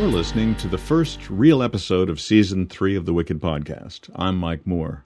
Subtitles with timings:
[0.00, 4.08] You're listening to the first real episode of season three of the Wicked Podcast.
[4.14, 5.04] I'm Mike Moore.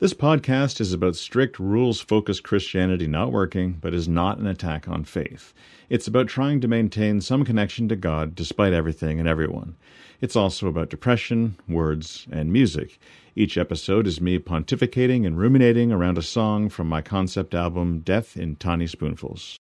[0.00, 4.88] This podcast is about strict rules focused Christianity not working, but is not an attack
[4.88, 5.54] on faith.
[5.88, 9.76] It's about trying to maintain some connection to God despite everything and everyone.
[10.20, 12.98] It's also about depression, words, and music.
[13.36, 18.36] Each episode is me pontificating and ruminating around a song from my concept album, Death
[18.36, 19.58] in Tiny Spoonfuls.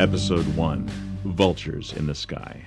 [0.00, 0.86] Episode 1
[1.24, 2.66] Vultures in the Sky.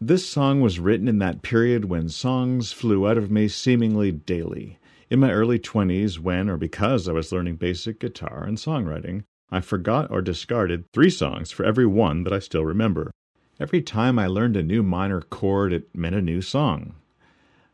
[0.00, 4.78] This song was written in that period when songs flew out of me seemingly daily.
[5.10, 9.60] In my early 20s, when or because I was learning basic guitar and songwriting, I
[9.60, 13.10] forgot or discarded three songs for every one that I still remember.
[13.58, 16.94] Every time I learned a new minor chord, it meant a new song.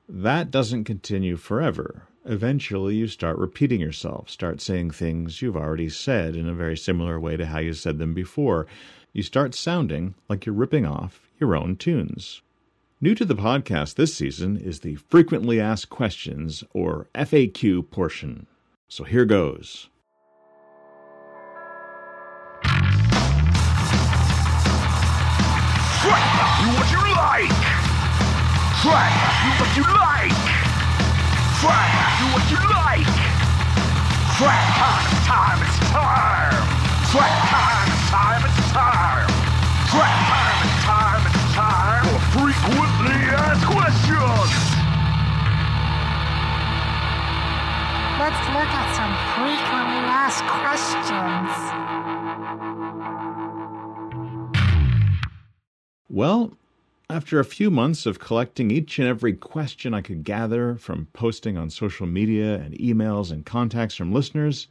[0.08, 2.04] That doesn't continue forever.
[2.30, 7.18] Eventually, you start repeating yourself, start saying things you've already said in a very similar
[7.18, 8.66] way to how you said them before.
[9.14, 12.42] You start sounding like you're ripping off your own tunes.
[13.00, 18.46] New to the podcast this season is the Frequently Asked Questions, or FAQ, portion.
[18.88, 19.88] So here goes.
[26.58, 27.48] Do what you like!
[28.82, 29.08] Try
[29.44, 30.47] do what you like!
[31.58, 33.02] Try do what you like!
[34.38, 36.54] Try time, time, it's time!
[37.10, 39.26] Try time, time, it's time!
[39.90, 44.50] Try time, time, it's time for frequently asked questions!
[48.22, 51.50] Let's look at some frequently asked questions.
[56.08, 56.52] Well,
[57.10, 61.56] after a few months of collecting each and every question I could gather from posting
[61.56, 64.68] on social media and emails and contacts from listeners,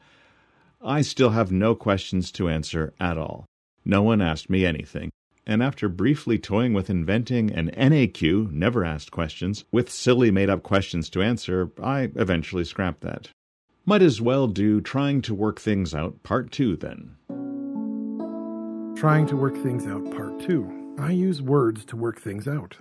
[0.82, 3.46] I still have no questions to answer at all.
[3.84, 5.10] No one asked me anything.
[5.48, 10.62] And after briefly toying with inventing an NAQ, never asked questions, with silly made up
[10.62, 13.30] questions to answer, I eventually scrapped that.
[13.86, 17.16] Might as well do Trying to Work Things Out Part 2 then.
[18.96, 20.87] Trying to work things out, part two.
[21.00, 22.78] I use words to work things out.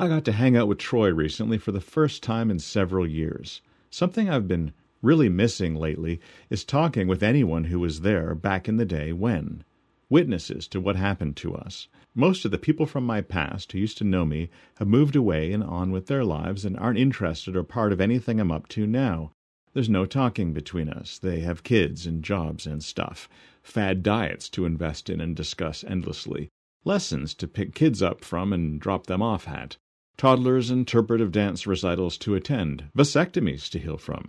[0.00, 3.62] I got to hang out with Troy recently for the first time in several years.
[3.88, 6.20] Something I've been really missing lately
[6.50, 9.62] is talking with anyone who was there back in the day when.
[10.10, 11.86] Witnesses to what happened to us.
[12.16, 15.52] Most of the people from my past who used to know me have moved away
[15.52, 18.88] and on with their lives and aren't interested or part of anything I'm up to
[18.88, 19.30] now.
[19.72, 21.16] There's no talking between us.
[21.16, 23.28] They have kids and jobs and stuff.
[23.62, 26.50] Fad diets to invest in and discuss endlessly
[26.86, 29.76] lessons to pick kids up from and drop them off at,
[30.16, 34.28] toddlers' interpretive dance recitals to attend, vasectomies to heal from.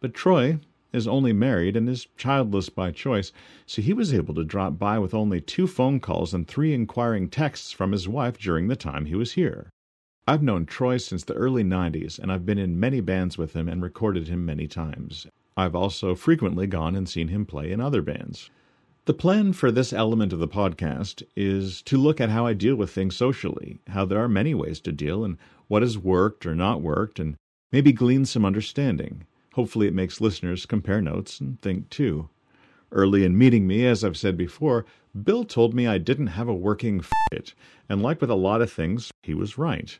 [0.00, 0.58] But Troy
[0.92, 3.32] is only married and is childless by choice,
[3.66, 7.28] so he was able to drop by with only two phone calls and three inquiring
[7.28, 9.70] texts from his wife during the time he was here.
[10.26, 13.68] I've known Troy since the early 90s, and I've been in many bands with him
[13.68, 15.26] and recorded him many times.
[15.56, 18.50] I've also frequently gone and seen him play in other bands.
[19.06, 22.74] The plan for this element of the podcast is to look at how I deal
[22.74, 25.36] with things socially, how there are many ways to deal, and
[25.68, 27.36] what has worked or not worked, and
[27.70, 29.26] maybe glean some understanding.
[29.52, 32.30] Hopefully, it makes listeners compare notes and think too.
[32.92, 34.86] Early in meeting me, as I've said before,
[35.22, 37.52] Bill told me I didn't have a working fit,
[37.90, 39.98] and like with a lot of things, he was right.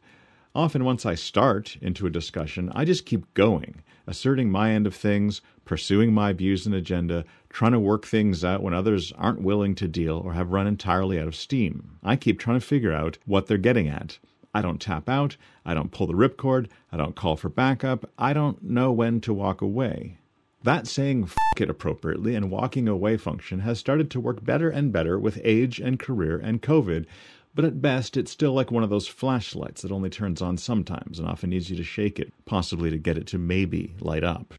[0.55, 4.95] Often, once I start into a discussion, I just keep going, asserting my end of
[4.95, 9.77] things, pursuing my views and agenda, trying to work things out when others aren't willing
[9.77, 11.97] to deal or have run entirely out of steam.
[12.03, 14.19] I keep trying to figure out what they're getting at.
[14.53, 18.33] I don't tap out, I don't pull the ripcord, I don't call for backup, I
[18.33, 20.19] don't know when to walk away.
[20.65, 24.91] That saying f it appropriately and walking away function has started to work better and
[24.93, 27.07] better with age and career and COVID,
[27.55, 31.21] but at best it's still like one of those flashlights that only turns on sometimes
[31.21, 34.55] and often needs you to shake it, possibly to get it to maybe light up.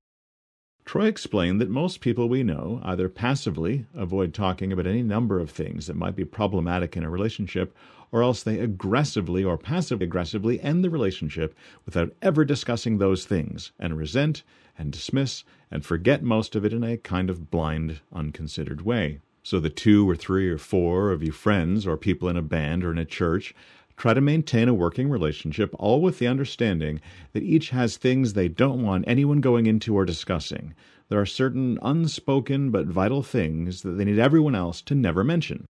[0.86, 5.50] Troy explained that most people we know either passively avoid talking about any number of
[5.50, 7.76] things that might be problematic in a relationship,
[8.12, 11.56] or else they aggressively or passive aggressively end the relationship
[11.88, 14.44] without ever discussing those things and resent
[14.78, 19.20] and dismiss and forget most of it in a kind of blind, unconsidered way.
[19.42, 22.86] So the two or three or four of you friends or people in a band
[22.86, 23.56] or in a church
[23.98, 27.00] try to maintain a working relationship, all with the understanding
[27.34, 30.74] that each has things they don't want anyone going into or discussing.
[31.10, 35.66] There are certain unspoken but vital things that they need everyone else to never mention.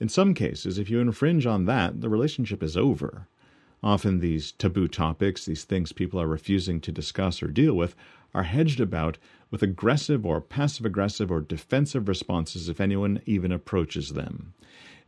[0.00, 3.28] In some cases, if you infringe on that, the relationship is over.
[3.82, 7.94] Often these taboo topics, these things people are refusing to discuss or deal with,
[8.34, 9.16] are hedged about
[9.50, 14.52] with aggressive or passive aggressive or defensive responses if anyone even approaches them.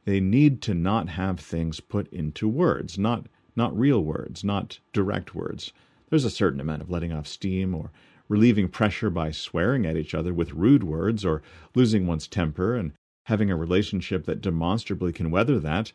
[0.08, 5.34] They need to not have things put into words, not not real words, not direct
[5.34, 5.70] words.
[6.08, 7.92] There's a certain amount of letting off steam or
[8.26, 11.42] relieving pressure by swearing at each other with rude words or
[11.74, 12.94] losing one's temper and
[13.26, 15.92] having a relationship that demonstrably can weather that,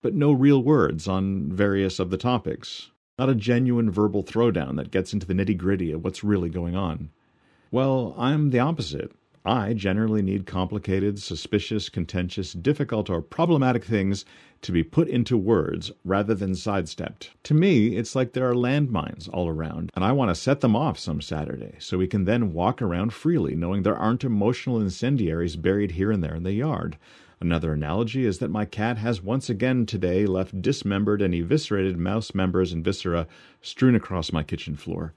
[0.00, 2.92] but no real words on various of the topics.
[3.18, 6.76] Not a genuine verbal throwdown that gets into the nitty gritty of what's really going
[6.76, 7.10] on.
[7.72, 9.10] Well, I'm the opposite.
[9.46, 14.24] I generally need complicated, suspicious, contentious, difficult, or problematic things
[14.62, 17.30] to be put into words rather than sidestepped.
[17.44, 20.74] To me, it's like there are landmines all around, and I want to set them
[20.74, 25.54] off some Saturday so we can then walk around freely, knowing there aren't emotional incendiaries
[25.54, 26.98] buried here and there in the yard.
[27.40, 32.34] Another analogy is that my cat has once again today left dismembered and eviscerated mouse
[32.34, 33.28] members and viscera
[33.60, 35.12] strewn across my kitchen floor.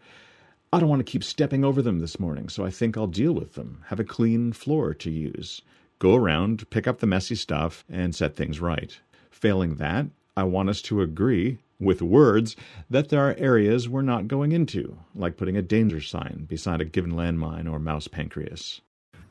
[0.72, 3.34] I don't want to keep stepping over them this morning, so I think I'll deal
[3.34, 5.64] with them, have a clean floor to use,
[5.98, 9.00] go around, pick up the messy stuff, and set things right.
[9.32, 10.06] Failing that,
[10.38, 12.56] I want us to agree, with words,
[12.90, 16.86] that there are areas we're not going into, like putting a danger sign beside a
[16.86, 18.82] given landmine or mouse pancreas.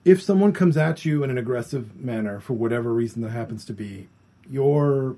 [0.05, 3.73] If someone comes at you in an aggressive manner for whatever reason that happens to
[3.73, 4.09] be,
[4.51, 5.17] your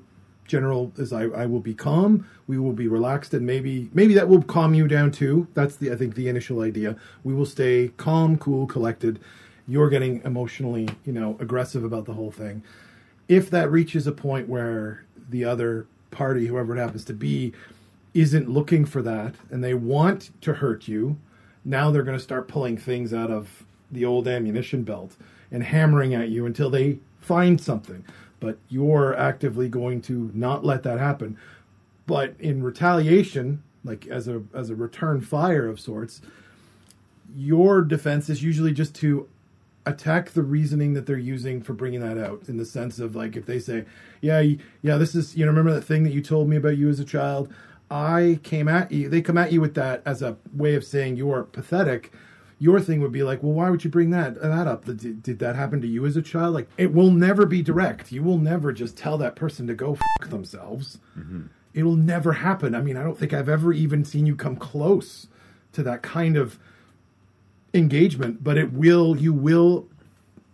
[0.51, 4.29] general is I, I will be calm we will be relaxed and maybe maybe that
[4.29, 5.47] will calm you down too.
[5.55, 6.97] That's the i think the initial idea.
[7.23, 9.21] We will stay calm cool collected.
[9.69, 12.65] You're getting emotionally you know aggressive about the whole thing.
[13.29, 17.53] If that reaches a point where the other party whoever it happens to be
[18.15, 21.17] isn't looking for that and they want to hurt you
[21.65, 25.15] now they're going to start pulling things out of the old ammunition belt
[25.53, 28.05] and hammering at you until they find something
[28.41, 31.37] but you're actively going to not let that happen.
[32.07, 36.21] But in retaliation, like as a as a return fire of sorts,
[37.37, 39.29] your defense is usually just to
[39.87, 43.35] attack the reasoning that they're using for bringing that out in the sense of like
[43.35, 43.85] if they say
[44.21, 44.43] yeah
[44.83, 47.01] yeah this is you know remember that thing that you told me about you as
[47.01, 47.51] a child
[47.91, 51.17] i came at you they come at you with that as a way of saying
[51.17, 52.13] you're pathetic
[52.61, 54.85] your thing would be like, well, why would you bring that that up?
[54.85, 56.55] Did, did that happen to you as a child?
[56.55, 58.13] Like, it will never be direct.
[58.13, 60.99] You will never just tell that person to go fuck themselves.
[61.19, 61.47] Mm-hmm.
[61.73, 62.75] It'll never happen.
[62.75, 65.27] I mean, I don't think I've ever even seen you come close
[65.73, 66.59] to that kind of
[67.73, 68.45] engagement.
[68.45, 69.17] But it will.
[69.17, 69.89] You will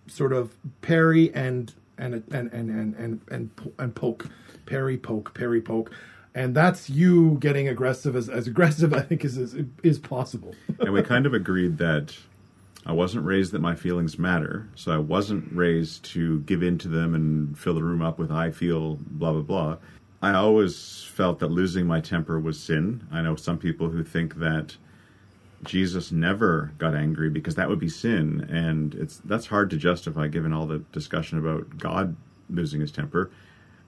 [0.06, 3.50] sort of parry and and and and and and and,
[3.80, 4.28] and poke,
[4.64, 5.90] parry, poke, parry, poke
[6.36, 10.54] and that's you getting aggressive as, as aggressive i think is, is is possible.
[10.78, 12.16] And we kind of agreed that
[12.84, 16.88] i wasn't raised that my feelings matter so i wasn't raised to give in to
[16.88, 19.76] them and fill the room up with i feel blah blah blah.
[20.22, 23.06] I always felt that losing my temper was sin.
[23.12, 24.76] I know some people who think that
[25.64, 30.28] jesus never got angry because that would be sin and it's that's hard to justify
[30.28, 32.14] given all the discussion about god
[32.50, 33.30] losing his temper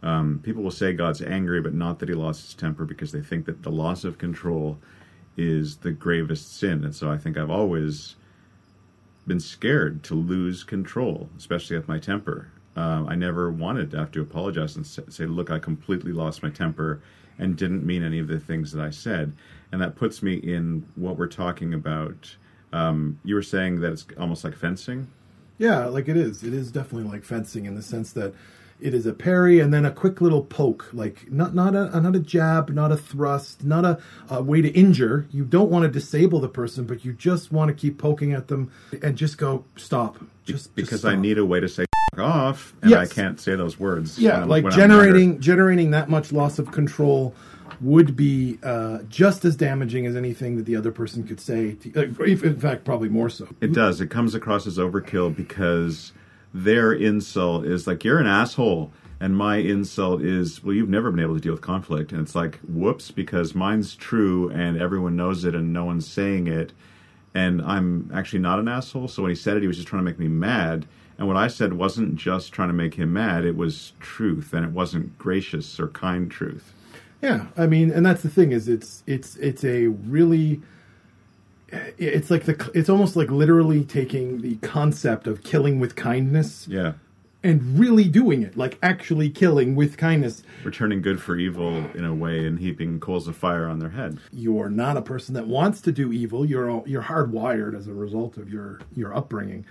[0.03, 3.21] um, people will say God's angry, but not that he lost his temper because they
[3.21, 4.79] think that the loss of control
[5.37, 6.85] is the gravest sin.
[6.85, 8.17] And so I think I've always
[9.27, 12.51] been scared to lose control, especially with my temper.
[12.77, 16.51] Um, I never wanted to have to apologize and say, look, I completely lost my
[16.51, 17.03] temper
[17.39, 19.33] and didn't mean any of the things that I said.
[19.73, 22.37] And that puts me in what we're talking about.
[22.73, 25.09] Um, you were saying that it's almost like fencing?
[25.59, 26.43] Yeah, like it is.
[26.45, 28.33] It is definitely like fencing in the sense that
[28.81, 32.15] it is a parry and then a quick little poke, like not not a not
[32.15, 33.99] a jab, not a thrust, not a,
[34.31, 35.27] a way to injure.
[35.31, 38.49] You don't want to disable the person, but you just want to keep poking at
[38.49, 38.71] them
[39.03, 40.19] and just go stop.
[40.45, 41.13] Just because just stop.
[41.13, 41.85] I need a way to say
[42.19, 43.11] off, and yes.
[43.11, 44.19] I can't say those words.
[44.19, 47.35] Yeah, when, like when generating generating that much loss of control
[47.81, 51.75] would be uh, just as damaging as anything that the other person could say.
[51.75, 53.49] To, uh, in fact, probably more so.
[53.61, 54.01] It does.
[54.01, 56.13] It comes across as overkill because
[56.53, 58.93] their insult is like you're an asshole.
[59.21, 62.13] And my insult is well you've never been able to deal with conflict.
[62.13, 66.47] And it's like whoops because mine's true and everyone knows it and no one's saying
[66.47, 66.73] it.
[67.35, 69.09] And i'm actually not an asshole.
[69.09, 70.87] So when he said it he was just trying to make me mad.
[71.19, 73.45] And what i said wasn't just trying to make him mad.
[73.45, 76.73] It was truth and it wasn't gracious or kind truth.
[77.21, 80.63] Yeah i mean and that's the thing is it's it's it's a really
[81.71, 86.95] it's like the it's almost like literally taking the concept of killing with kindness yeah.
[87.43, 90.43] and really doing it like actually killing with kindness.
[90.65, 94.19] Returning good for evil in a way and heaping coals of fire on their head.
[94.33, 96.45] You're not a person that wants to do evil.
[96.45, 99.67] You're you're hardwired as a result of your your upbringing.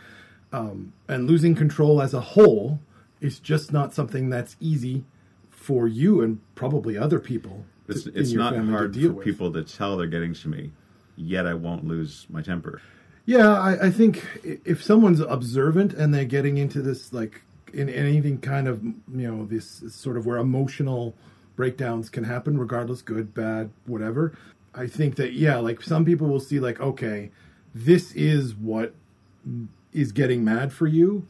[0.53, 2.79] Um, and losing control as a whole
[3.19, 5.03] is just not something that's easy
[5.49, 9.25] for you and probably other people it's, to, it's not hard for with.
[9.25, 10.71] people to tell they're getting to me
[11.17, 12.81] yet I won't lose my temper.
[13.25, 17.41] Yeah, I, I think if someone's observant and they're getting into this, like
[17.73, 18.95] in anything kind of, you
[19.29, 21.13] know, this sort of where emotional
[21.57, 24.37] breakdowns can happen, regardless, good, bad, whatever.
[24.73, 27.31] I think that, yeah, like some people will see, like, okay,
[27.75, 28.93] this is what
[29.91, 31.27] is getting mad for you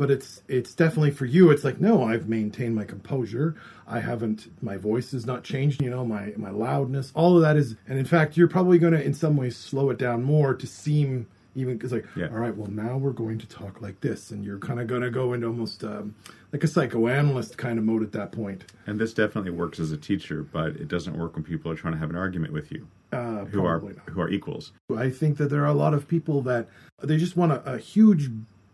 [0.00, 3.54] but it's it's definitely for you it's like no i've maintained my composure
[3.86, 7.56] i haven't my voice has not changed you know my my loudness all of that
[7.56, 10.54] is and in fact you're probably going to in some ways slow it down more
[10.54, 12.28] to seem even because like Yeah.
[12.28, 15.02] all right well now we're going to talk like this and you're kind of going
[15.02, 16.14] to go into almost um,
[16.52, 19.96] like a psychoanalyst kind of mode at that point And this definitely works as a
[19.98, 22.86] teacher, but it doesn't work when people are trying to have an argument with you,
[23.12, 23.94] uh, who are not.
[24.12, 24.72] who are equals.
[24.96, 26.68] I think that there are a lot of people that
[27.02, 28.30] they just want a, a huge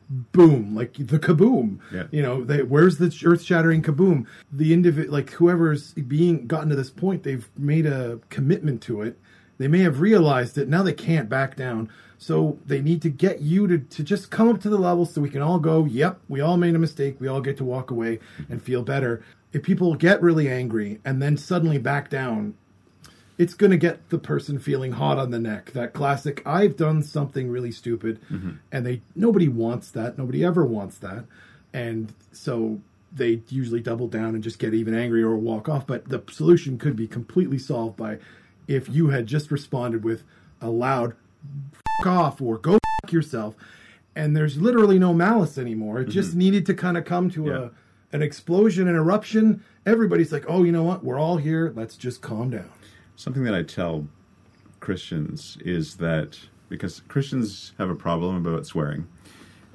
[0.08, 1.78] boom, like the kaboom.
[1.92, 2.04] Yeah.
[2.10, 4.26] You know, they, where's the earth shattering kaboom?
[4.52, 9.18] The individual, like whoever's being gotten to this point, they've made a commitment to it.
[9.58, 10.68] They may have realized it.
[10.68, 11.90] Now they can't back down.
[12.18, 15.20] So they need to get you to, to just come up to the level so
[15.20, 17.16] we can all go, yep, we all made a mistake.
[17.20, 19.22] We all get to walk away and feel better.
[19.52, 22.54] If people get really angry and then suddenly back down,
[23.38, 25.72] it's going to get the person feeling hot on the neck.
[25.72, 28.52] That classic, I've done something really stupid, mm-hmm.
[28.72, 30.16] and they nobody wants that.
[30.16, 31.24] Nobody ever wants that,
[31.72, 32.80] and so
[33.12, 35.86] they usually double down and just get even angrier or walk off.
[35.86, 38.18] But the solution could be completely solved by
[38.66, 40.22] if you had just responded with
[40.60, 41.14] a loud
[42.00, 43.54] "F- off" or "Go f- yourself,"
[44.14, 46.00] and there's literally no malice anymore.
[46.00, 46.38] It just mm-hmm.
[46.38, 47.58] needed to kind of come to Yeah.
[47.58, 47.70] a
[48.12, 49.62] an explosion, an eruption.
[49.84, 51.04] Everybody's like, "Oh, you know what?
[51.04, 51.72] We're all here.
[51.76, 52.70] Let's just calm down."
[53.16, 54.06] Something that I tell
[54.80, 59.06] Christians is that because Christians have a problem about swearing,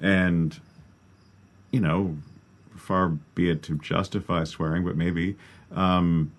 [0.01, 0.59] and
[1.71, 2.17] you know,
[2.75, 5.35] far be it to justify swearing, but maybe
[5.71, 6.31] um,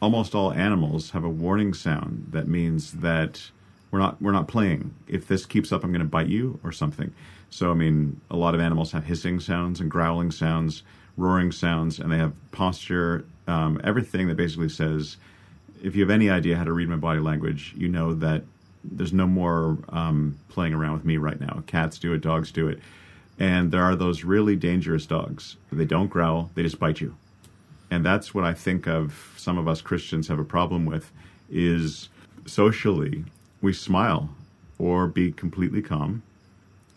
[0.00, 3.50] almost all animals have a warning sound that means that
[3.90, 4.94] we're not we're not playing.
[5.06, 7.12] If this keeps up, I'm going to bite you or something.
[7.50, 10.82] So I mean, a lot of animals have hissing sounds and growling sounds,
[11.16, 13.24] roaring sounds, and they have posture.
[13.46, 15.18] Um, everything that basically says,
[15.82, 18.42] if you have any idea how to read my body language, you know that
[18.84, 21.62] there's no more um, playing around with me right now.
[21.66, 22.78] Cats do it, dogs do it,
[23.38, 25.56] and there are those really dangerous dogs.
[25.72, 27.16] They don't growl; they just bite you
[27.90, 31.12] and that's what I think of some of us Christians have a problem with
[31.50, 32.08] is
[32.46, 33.24] socially
[33.62, 34.30] we smile
[34.78, 36.22] or be completely calm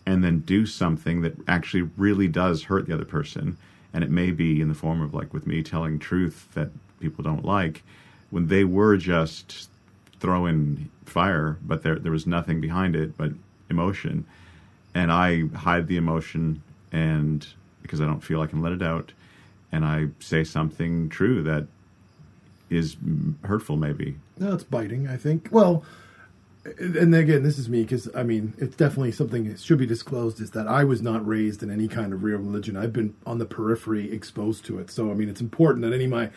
[0.06, 3.56] and then do something that actually really does hurt the other person
[3.92, 7.22] and it may be in the form of like with me telling truth that people
[7.22, 7.82] don't like
[8.30, 9.68] when they were just
[10.18, 13.32] throwing fire but there there was nothing behind it but
[13.68, 14.24] emotion
[14.94, 17.46] and I hide the emotion and
[17.82, 19.12] because I don't feel I can let it out
[19.72, 21.66] and I say something true that
[22.68, 22.96] is
[23.44, 25.08] hurtful maybe No, it's biting.
[25.08, 25.48] I think.
[25.50, 25.84] Well,
[26.78, 30.40] and again, this is me because I mean, it's definitely something that should be disclosed.
[30.40, 32.76] Is that I was not raised in any kind of real religion.
[32.76, 34.90] I've been on the periphery, exposed to it.
[34.90, 36.30] So I mean, it's important that any of my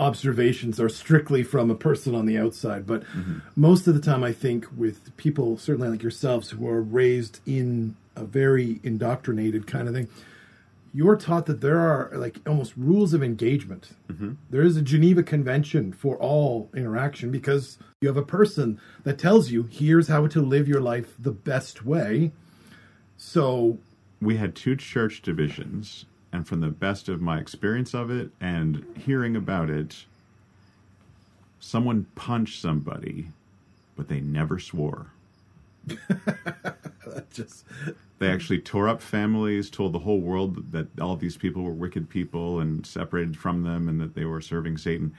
[0.00, 2.86] observations are strictly from a person on the outside.
[2.86, 3.38] But mm-hmm.
[3.54, 7.96] most of the time, I think with people, certainly like yourselves, who are raised in
[8.16, 10.08] a very indoctrinated kind of thing,
[10.92, 13.90] you're taught that there are like almost rules of engagement.
[14.08, 14.32] Mm-hmm.
[14.48, 19.50] There is a Geneva Convention for all interaction because you have a person that tells
[19.50, 22.32] you here's how to live your life the best way.
[23.16, 23.78] So
[24.20, 28.84] we had two church divisions and from the best of my experience of it and
[28.96, 30.04] hearing about it
[31.58, 33.28] someone punched somebody
[33.96, 35.12] but they never swore
[35.86, 37.64] that just
[38.20, 42.10] They actually tore up families, told the whole world that all these people were wicked
[42.10, 45.14] people and separated from them and that they were serving Satan.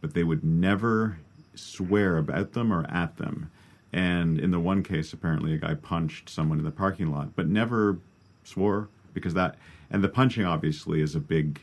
[0.00, 1.18] But they would never
[1.54, 3.52] swear about them or at them.
[3.92, 7.46] And in the one case, apparently, a guy punched someone in the parking lot, but
[7.46, 7.98] never
[8.42, 9.54] swore because that,
[9.90, 11.60] and the punching obviously is a big.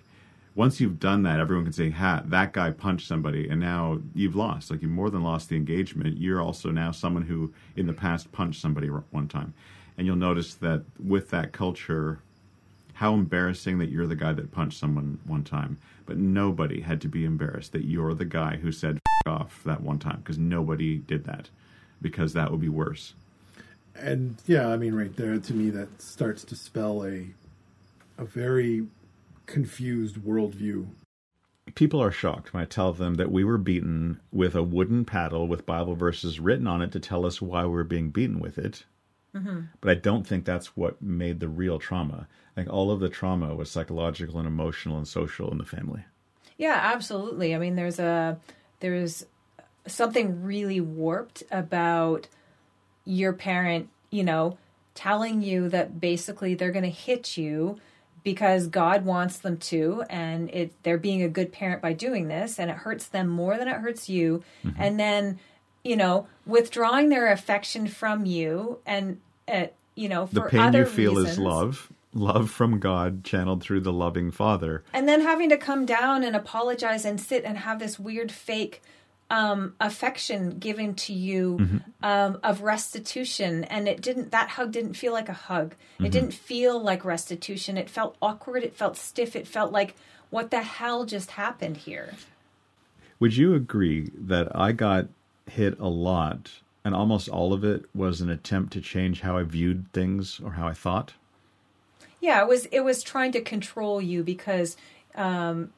[0.55, 4.35] Once you've done that, everyone can say, "Ha, that guy punched somebody," and now you've
[4.35, 4.69] lost.
[4.69, 6.17] Like you more than lost the engagement.
[6.17, 9.53] You're also now someone who, in the past, punched somebody one time,
[9.97, 12.19] and you'll notice that with that culture,
[12.93, 15.77] how embarrassing that you're the guy that punched someone one time.
[16.05, 19.99] But nobody had to be embarrassed that you're the guy who said off that one
[19.99, 21.49] time because nobody did that
[22.01, 23.13] because that would be worse.
[23.95, 27.27] and yeah, I mean, right there to me that starts to spell a
[28.23, 28.87] a very
[29.45, 30.87] confused worldview.
[31.75, 35.47] People are shocked when I tell them that we were beaten with a wooden paddle
[35.47, 38.57] with Bible verses written on it to tell us why we were being beaten with
[38.57, 38.85] it.
[39.35, 39.61] Mm-hmm.
[39.81, 42.27] But I don't think that's what made the real trauma.
[42.55, 46.05] I think all of the trauma was psychological and emotional and social in the family.
[46.57, 47.55] Yeah, absolutely.
[47.55, 48.37] I mean, there's a
[48.79, 49.25] there's
[49.87, 52.27] something really warped about
[53.05, 54.57] your parent, you know,
[54.93, 57.79] telling you that basically they're going to hit you
[58.23, 62.59] because God wants them to and it they're being a good parent by doing this
[62.59, 64.43] and it hurts them more than it hurts you.
[64.77, 65.39] And then
[65.83, 70.85] you know withdrawing their affection from you and uh, you know The pain other you
[70.85, 74.83] feel is love, love from God channeled through the loving Father.
[74.93, 78.81] and then having to come down and apologize and sit and have this weird fake
[79.39, 81.77] um, affection given to you Mm-hmm.
[82.11, 86.05] um, of restitution and it didn't that hug didn't feel like a hug Mm-hmm.
[86.05, 89.95] it didn't feel like restitution it felt awkward it felt stiff it felt like
[90.29, 92.09] what the hell just happened here
[93.19, 95.03] Would you agree that I got
[95.47, 96.41] hit a lot
[96.85, 100.51] and almost all of it was an attempt to change how I viewed things or
[100.59, 101.13] how I thought?
[102.19, 104.75] Yeah, it was it was trying to control you because
[105.15, 105.71] um,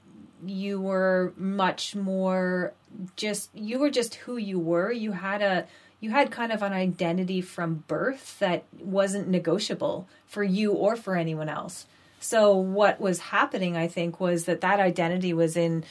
[0.46, 2.74] you were much more
[3.16, 4.92] just you were just who you were.
[4.92, 5.68] You had a
[6.00, 11.16] you had kind of an identity from birth that wasn't negotiable for you or for
[11.16, 11.88] anyone else.
[12.20, 15.84] So what was happening, I think, was that that identity was in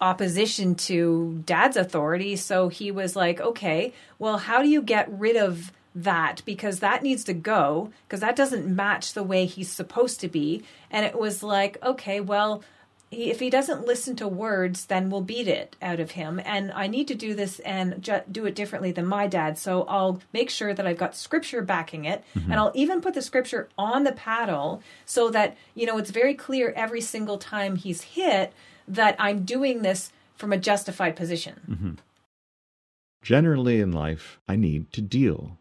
[0.00, 2.36] opposition to dad's authority.
[2.36, 6.42] So he was like, okay, well, how do you get rid of that?
[6.44, 10.62] Because that needs to go, because that doesn't match the way he's supposed to be.
[10.90, 12.62] And it was like, okay, well,
[13.10, 16.40] he, if he doesn't listen to words, then we'll beat it out of him.
[16.44, 19.58] And I need to do this and ju- do it differently than my dad.
[19.58, 22.22] So I'll make sure that I've got scripture backing it.
[22.34, 26.34] And I'll even put the scripture on the paddle so that, you know, it's very
[26.34, 28.52] clear every single time he's hit
[28.86, 31.60] that I'm doing this from a justified position.
[31.68, 31.90] Mm-hmm.
[33.22, 35.58] Generally in life, I need to deal.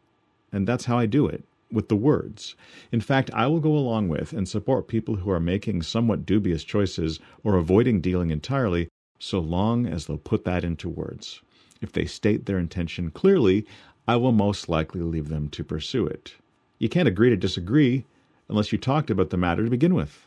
[0.51, 2.55] And that's how I do it with the words.
[2.91, 6.63] In fact, I will go along with and support people who are making somewhat dubious
[6.63, 11.41] choices or avoiding dealing entirely so long as they'll put that into words.
[11.81, 13.65] If they state their intention clearly,
[14.07, 16.33] I will most likely leave them to pursue it.
[16.79, 18.05] You can't agree to disagree
[18.47, 20.25] unless you talked about the matter to begin with.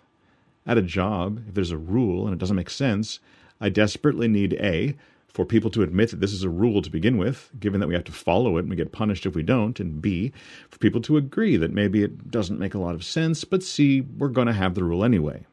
[0.66, 3.18] At a job, if there's a rule and it doesn't make sense,
[3.60, 4.94] I desperately need A,
[5.32, 7.94] for people to admit that this is a rule to begin with, given that we
[7.94, 10.32] have to follow it and we get punished if we don't, and B,
[10.68, 14.02] for people to agree that maybe it doesn't make a lot of sense, but C,
[14.02, 15.46] we're going to have the rule anyway.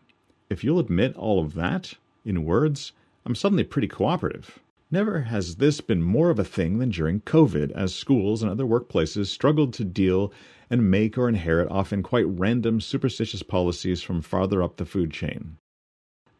[0.49, 1.93] If you'll admit all of that
[2.25, 2.91] in words,
[3.25, 4.59] I'm suddenly pretty cooperative.
[4.91, 8.65] Never has this been more of a thing than during COVID, as schools and other
[8.65, 10.33] workplaces struggled to deal
[10.69, 15.57] and make or inherit often quite random superstitious policies from farther up the food chain.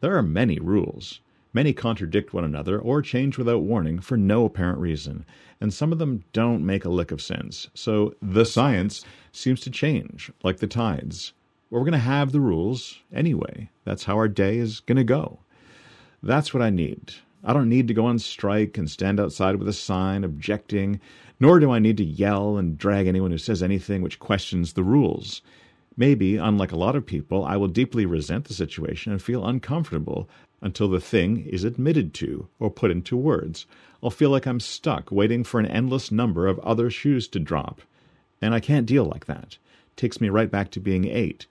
[0.00, 1.20] There are many rules.
[1.52, 5.24] Many contradict one another or change without warning for no apparent reason,
[5.60, 7.68] and some of them don't make a lick of sense.
[7.74, 11.32] So the science seems to change, like the tides.
[11.68, 13.70] Well, We're going to have the rules anyway.
[13.84, 15.40] That's how our day is going to go.
[16.22, 17.14] That's what I need.
[17.42, 21.00] I don't need to go on strike and stand outside with a sign objecting,
[21.40, 24.84] nor do I need to yell and drag anyone who says anything which questions the
[24.84, 25.42] rules.
[25.96, 30.28] Maybe, unlike a lot of people, I will deeply resent the situation and feel uncomfortable
[30.62, 33.66] until the thing is admitted to or put into words.
[34.02, 37.80] I'll feel like I'm stuck waiting for an endless number of other shoes to drop.
[38.42, 39.58] And I can't deal like that.
[39.96, 41.46] Takes me right back to being eight.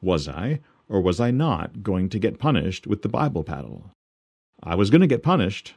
[0.00, 3.90] Was I, or was I not, going to get punished with the Bible paddle?
[4.62, 5.74] I was going to get punished.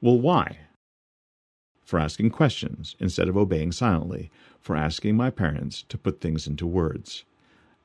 [0.00, 0.58] Well, why?
[1.84, 6.66] For asking questions instead of obeying silently, for asking my parents to put things into
[6.66, 7.24] words.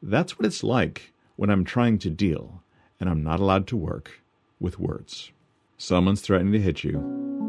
[0.01, 2.63] That's what it's like when I'm trying to deal
[2.99, 4.21] and I'm not allowed to work
[4.61, 5.31] with words.
[5.77, 6.97] Someone's threatening to hit you,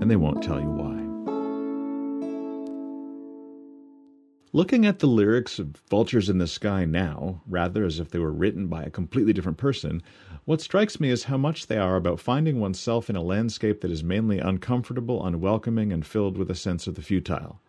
[0.00, 1.02] and they won't tell you why.
[4.54, 8.30] Looking at the lyrics of Vultures in the Sky now, rather as if they were
[8.30, 10.02] written by a completely different person,
[10.44, 13.90] what strikes me is how much they are about finding oneself in a landscape that
[13.90, 17.61] is mainly uncomfortable, unwelcoming, and filled with a sense of the futile.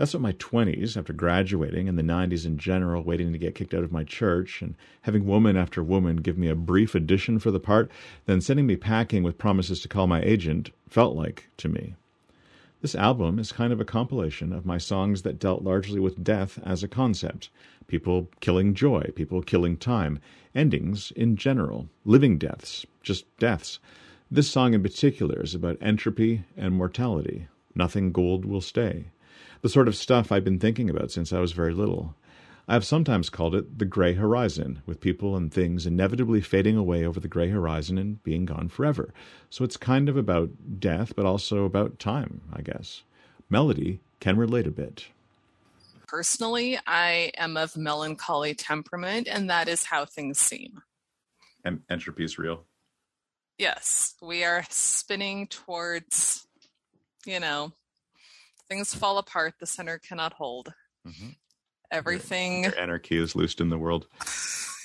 [0.00, 3.74] That's what my 20s, after graduating, and the 90s in general, waiting to get kicked
[3.74, 7.50] out of my church, and having woman after woman give me a brief audition for
[7.50, 7.90] the part,
[8.24, 11.96] then sending me packing with promises to call my agent, felt like to me.
[12.80, 16.58] This album is kind of a compilation of my songs that dealt largely with death
[16.64, 17.50] as a concept
[17.86, 20.18] people killing joy, people killing time,
[20.54, 23.78] endings in general, living deaths, just deaths.
[24.30, 27.48] This song in particular is about entropy and mortality.
[27.74, 29.04] Nothing gold will stay.
[29.62, 32.14] The sort of stuff I've been thinking about since I was very little.
[32.66, 37.04] I have sometimes called it the gray horizon, with people and things inevitably fading away
[37.04, 39.12] over the gray horizon and being gone forever.
[39.50, 43.02] So it's kind of about death, but also about time, I guess.
[43.48, 45.06] Melody can relate a bit.
[46.06, 50.80] Personally, I am of melancholy temperament, and that is how things seem.
[51.64, 52.64] And entropy is real.
[53.58, 56.46] Yes, we are spinning towards,
[57.26, 57.72] you know,
[58.70, 60.72] things fall apart, the center cannot hold.
[61.06, 61.34] Mhm.
[61.90, 62.64] Everything.
[62.64, 64.06] Your anarchy is loosed in the world.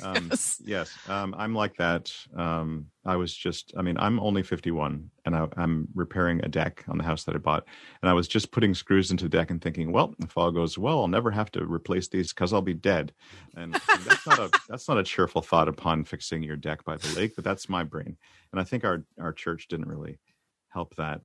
[0.02, 0.62] Um, Yes.
[0.66, 2.12] yes, um, I'm like that.
[2.36, 6.84] Um, I was just, I mean, I'm only 51 and I, I'm repairing a deck
[6.88, 7.66] on the house that I bought.
[8.02, 10.78] And I was just putting screws into the deck and thinking, well, if all goes
[10.80, 13.14] well, I'll never have to replace these because I'll be dead.
[13.56, 17.16] And that's not a, that's not a cheerful thought upon fixing your deck by the
[17.16, 18.18] lake, but that's my brain.
[18.52, 20.18] And I think our, our church didn't really
[20.70, 21.22] help that.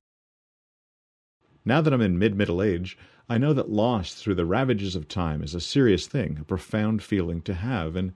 [1.63, 2.97] Now that I'm in mid middle age,
[3.29, 7.03] I know that loss through the ravages of time is a serious thing, a profound
[7.03, 8.13] feeling to have, and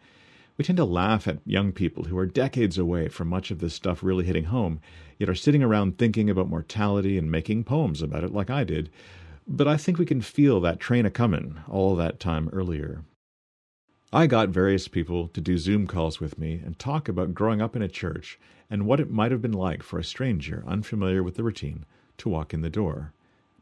[0.58, 3.76] we tend to laugh at young people who are decades away from much of this
[3.76, 4.80] stuff really hitting home,
[5.20, 8.90] yet are sitting around thinking about mortality and making poems about it like I did.
[9.48, 13.04] But I think we can feel that train a comin' all that time earlier.
[14.12, 17.76] I got various people to do Zoom calls with me and talk about growing up
[17.76, 18.40] in a church
[18.72, 21.86] and what it might have been like for a stranger unfamiliar with the routine
[22.18, 23.14] to walk in the door.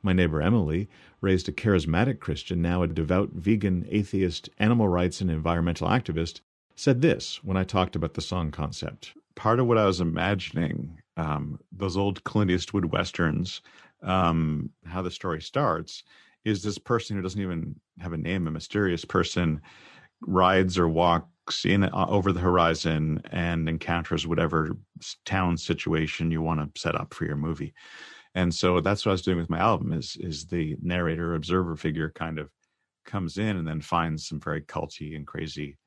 [0.05, 0.89] My neighbor Emily,
[1.21, 6.41] raised a charismatic Christian, now a devout vegan, atheist, animal rights, and environmental activist,
[6.75, 9.13] said this when I talked about the song concept.
[9.35, 13.61] Part of what I was imagining, um, those old Clint Eastwood westerns,
[14.01, 16.03] um, how the story starts,
[16.43, 19.61] is this person who doesn't even have a name, a mysterious person,
[20.19, 24.75] rides or walks in uh, over the horizon and encounters whatever
[25.23, 27.73] town situation you want to set up for your movie.
[28.35, 31.75] And so that's what I was doing with my album is is the narrator observer
[31.75, 32.51] figure kind of
[33.05, 35.77] comes in and then finds some very culty and crazy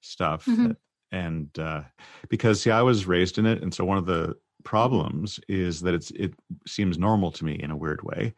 [0.00, 0.62] stuff Mhm.
[0.62, 0.76] that,
[1.12, 1.82] and uh
[2.28, 5.94] because see I was raised in it and so one of the problems is that
[5.94, 6.34] it's it
[6.66, 8.34] seems normal to me in a weird way.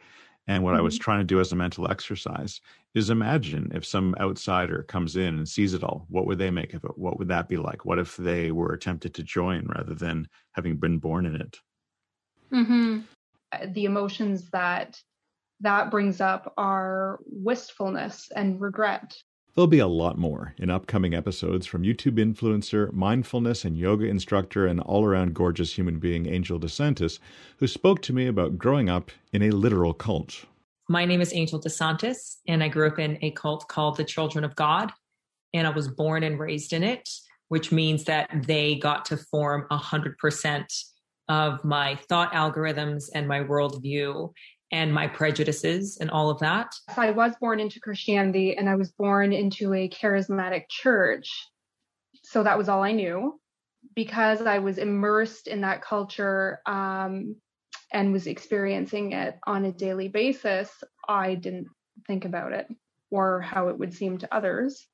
[0.49, 2.61] And what I was trying to do as a mental exercise
[2.95, 6.75] is imagine if some outsider comes in and sees it all what would they make
[6.75, 6.99] of it?
[6.99, 7.85] What would that be like?
[7.85, 11.59] What if they were tempted to join rather than having been born in it?
[12.51, 13.03] Hmm
[13.69, 15.01] The emotions that
[15.61, 19.17] that brings up are wistfulness and regret.
[19.55, 24.67] There'll be a lot more in upcoming episodes from YouTube influencer, mindfulness and yoga instructor,
[24.67, 27.19] and all around gorgeous human being Angel DeSantis,
[27.59, 30.47] who spoke to me about growing up in a literal cult.
[30.89, 34.45] My name is Angel DeSantis, and I grew up in a cult called the Children
[34.45, 34.91] of God.
[35.53, 37.07] And I was born and raised in it,
[37.49, 40.85] which means that they got to form 100%
[41.29, 44.33] of my thought algorithms and my worldview
[44.73, 46.75] and my prejudices and all of that.
[46.97, 51.31] I was born into Christianity and I was born into a charismatic church.
[52.25, 53.39] So that was all I knew.
[53.95, 57.37] Because I was immersed in that culture um,
[57.93, 60.71] and was experiencing it on a daily basis,
[61.09, 61.67] I didn't
[62.07, 62.69] think about it
[63.11, 64.87] or how it would seem to others.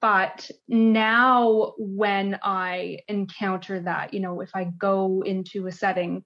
[0.00, 6.24] But now, when I encounter that, you know, if I go into a setting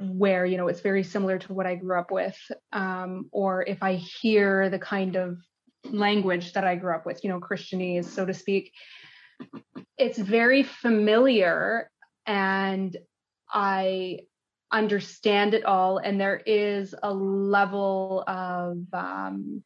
[0.00, 2.36] where you know it's very similar to what I grew up with,
[2.72, 5.38] um, or if I hear the kind of
[5.84, 8.72] language that I grew up with, you know, Christianese, so to speak,
[9.96, 11.90] it's very familiar,
[12.26, 12.96] and
[13.48, 14.20] I
[14.72, 19.62] understand it all, and there is a level of um,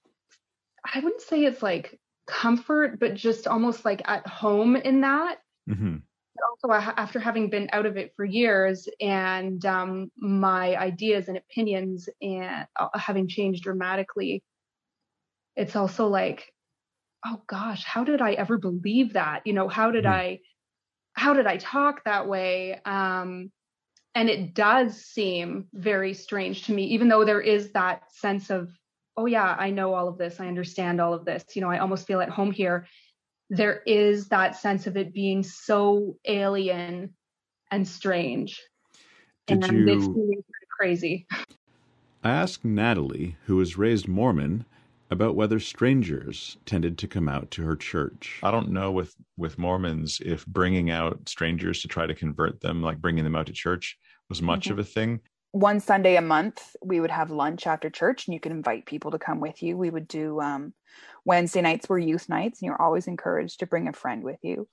[0.85, 5.39] I wouldn't say it's like comfort, but just almost like at home in that.
[5.69, 5.97] Hmm
[6.63, 12.09] also after having been out of it for years and um, my ideas and opinions
[12.23, 14.43] and uh, having changed dramatically
[15.57, 16.53] it's also like
[17.27, 19.47] oh gosh how did i ever believe that?
[19.47, 20.11] You know how did Mhm.
[20.11, 20.39] i
[21.13, 22.81] how did i talk that way?
[22.85, 23.51] Um
[24.15, 28.71] and it does seem very strange to me even though there is that sense of
[29.21, 31.79] oh yeah i know all of this i understand all of this you know i
[31.79, 32.87] almost feel at home here
[33.51, 37.15] there is that sense of it being so alien
[37.71, 38.61] and strange
[39.47, 40.15] Did and it's you?
[40.15, 40.45] really
[40.79, 41.27] crazy
[42.23, 44.67] I asked Natalie, who was raised Mormon,
[45.11, 48.39] about whether strangers tended to come out to her church.
[48.43, 52.83] I don't know with with Mormons if bringing out strangers to try to convert them,
[52.83, 54.73] like bringing them out to church, was much Mhm.
[54.73, 55.21] of a thing.
[55.53, 59.11] One Sunday a month, we would have lunch after church, and you could invite people
[59.11, 59.77] to come with you.
[59.77, 60.75] We would do um,
[61.25, 64.69] Wednesday nights were youth nights, and you're always encouraged to bring a friend with you.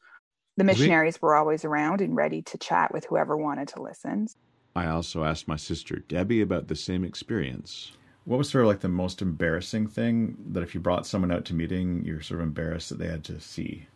[0.55, 4.27] The We- missionaries were always around and ready to chat with whoever wanted to listen.
[4.75, 7.93] I also asked my sister Debbie about the same experience.
[8.25, 11.45] What was sort of like the most embarrassing thing that if you brought someone out
[11.45, 13.87] to meeting, you're sort of embarrassed that they had to see?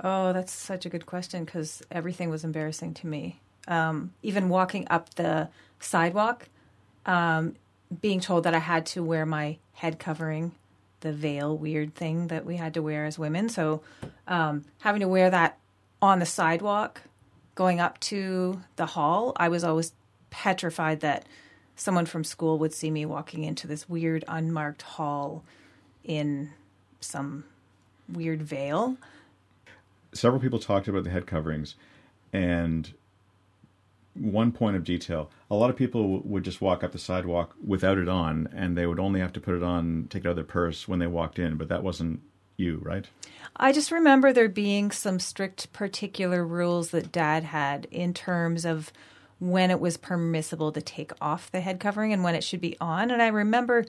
[0.00, 3.40] Oh, that's such a good question because everything was embarrassing to me.
[3.66, 5.48] Um, even walking up the
[5.80, 6.48] sidewalk,
[7.06, 7.56] um,
[8.00, 10.52] being told that I had to wear my head covering,
[11.00, 13.48] the veil weird thing that we had to wear as women.
[13.48, 13.82] So
[14.26, 15.58] um, having to wear that
[16.00, 17.02] on the sidewalk,
[17.54, 19.92] going up to the hall, I was always
[20.30, 21.26] petrified that
[21.76, 25.44] someone from school would see me walking into this weird unmarked hall
[26.02, 26.50] in
[27.00, 27.44] some
[28.08, 28.96] weird veil.
[30.12, 31.74] Several people talked about the head coverings,
[32.32, 32.92] and
[34.14, 37.54] one point of detail a lot of people w- would just walk up the sidewalk
[37.64, 40.30] without it on, and they would only have to put it on, take it out
[40.30, 42.20] of their purse when they walked in, but that wasn't
[42.56, 43.06] you, right?
[43.56, 48.92] I just remember there being some strict particular rules that dad had in terms of
[49.38, 52.76] when it was permissible to take off the head covering and when it should be
[52.80, 53.10] on.
[53.10, 53.84] And I remember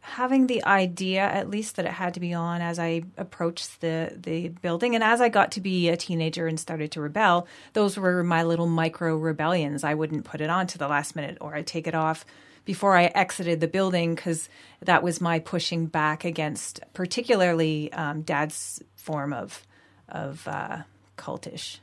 [0.00, 4.12] having the idea at least that it had to be on as I approached the
[4.16, 7.96] the building and as I got to be a teenager and started to rebel those
[7.96, 11.54] were my little micro rebellions I wouldn't put it on to the last minute or
[11.54, 12.24] I'd take it off
[12.64, 14.48] before I exited the building cuz
[14.80, 19.66] that was my pushing back against particularly um, dad's form of
[20.08, 20.78] of uh,
[21.16, 21.78] cultish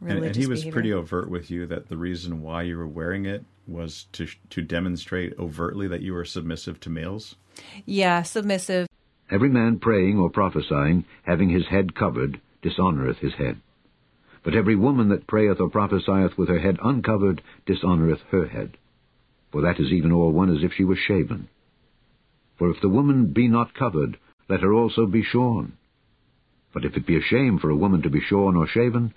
[0.00, 0.72] And, and he was behavior.
[0.72, 4.62] pretty overt with you that the reason why you were wearing it was to to
[4.62, 7.36] demonstrate overtly that you were submissive to males.
[7.84, 8.86] Yeah submissive
[9.28, 13.60] Every man praying or prophesying, having his head covered, dishonoureth his head.
[14.44, 18.76] But every woman that prayeth or prophesieth with her head uncovered, dishonoureth her head.
[19.50, 21.48] For that is even all one as if she was shaven.
[22.56, 24.16] For if the woman be not covered,
[24.48, 25.72] let her also be shorn.
[26.72, 29.12] But if it be a shame for a woman to be shorn or shaven,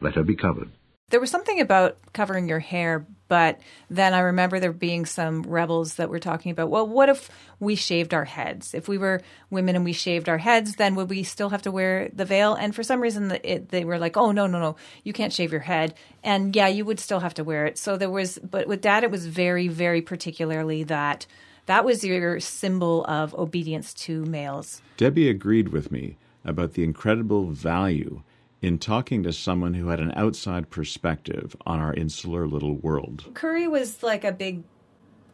[0.00, 0.70] let her be covered.
[1.14, 5.94] There was something about covering your hair, but then I remember there being some rebels
[5.94, 8.74] that were talking about, well, what if we shaved our heads?
[8.74, 11.70] If we were women and we shaved our heads, then would we still have to
[11.70, 12.54] wear the veil?
[12.54, 14.74] And for some reason, it, they were like, oh, no, no, no,
[15.04, 15.94] you can't shave your head.
[16.24, 17.78] And yeah, you would still have to wear it.
[17.78, 21.28] So there was, but with that, it was very, very particularly that
[21.66, 24.82] that was your symbol of obedience to males.
[24.96, 28.24] Debbie agreed with me about the incredible value
[28.64, 33.26] in talking to someone who had an outside perspective on our insular little world.
[33.34, 34.62] Curry was like a big,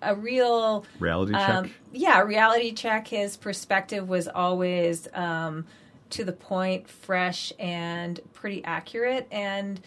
[0.02, 1.48] a real Reality check.
[1.48, 3.06] Um, yeah, reality check.
[3.06, 5.64] His perspective was always um,
[6.10, 9.28] to the point, fresh, and pretty accurate.
[9.30, 9.80] And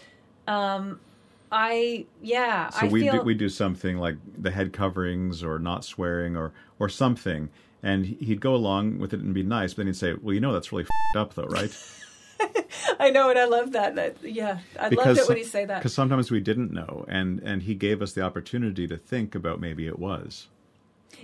[0.47, 1.01] um,
[1.51, 5.59] I, yeah, so I we feel do, we do something like the head coverings or
[5.59, 7.49] not swearing or or something,
[7.83, 9.73] and he'd go along with it and be nice.
[9.73, 11.75] But then he'd say, "Well, you know that's really fed up, though, right?"
[12.99, 13.95] I know, and I love that.
[13.95, 15.79] That yeah, I loved it when he say that.
[15.79, 19.59] Because sometimes we didn't know, and and he gave us the opportunity to think about
[19.59, 20.47] maybe it was.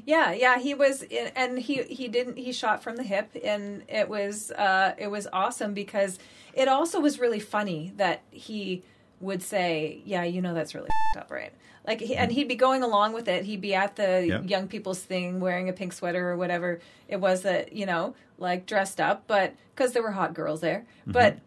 [0.06, 1.04] Yeah, yeah, he was,
[1.36, 5.28] and he he didn't he shot from the hip, and it was uh, it was
[5.34, 6.20] awesome because
[6.54, 8.84] it also was really funny that he
[9.20, 11.54] would say, "Yeah, you know that's really up, right?"
[11.88, 13.46] Like, he, and he'd be going along with it.
[13.46, 17.42] He'd be at the young people's thing, wearing a pink sweater or whatever it was
[17.42, 21.40] that you know, like dressed up, but because there were hot girls there, but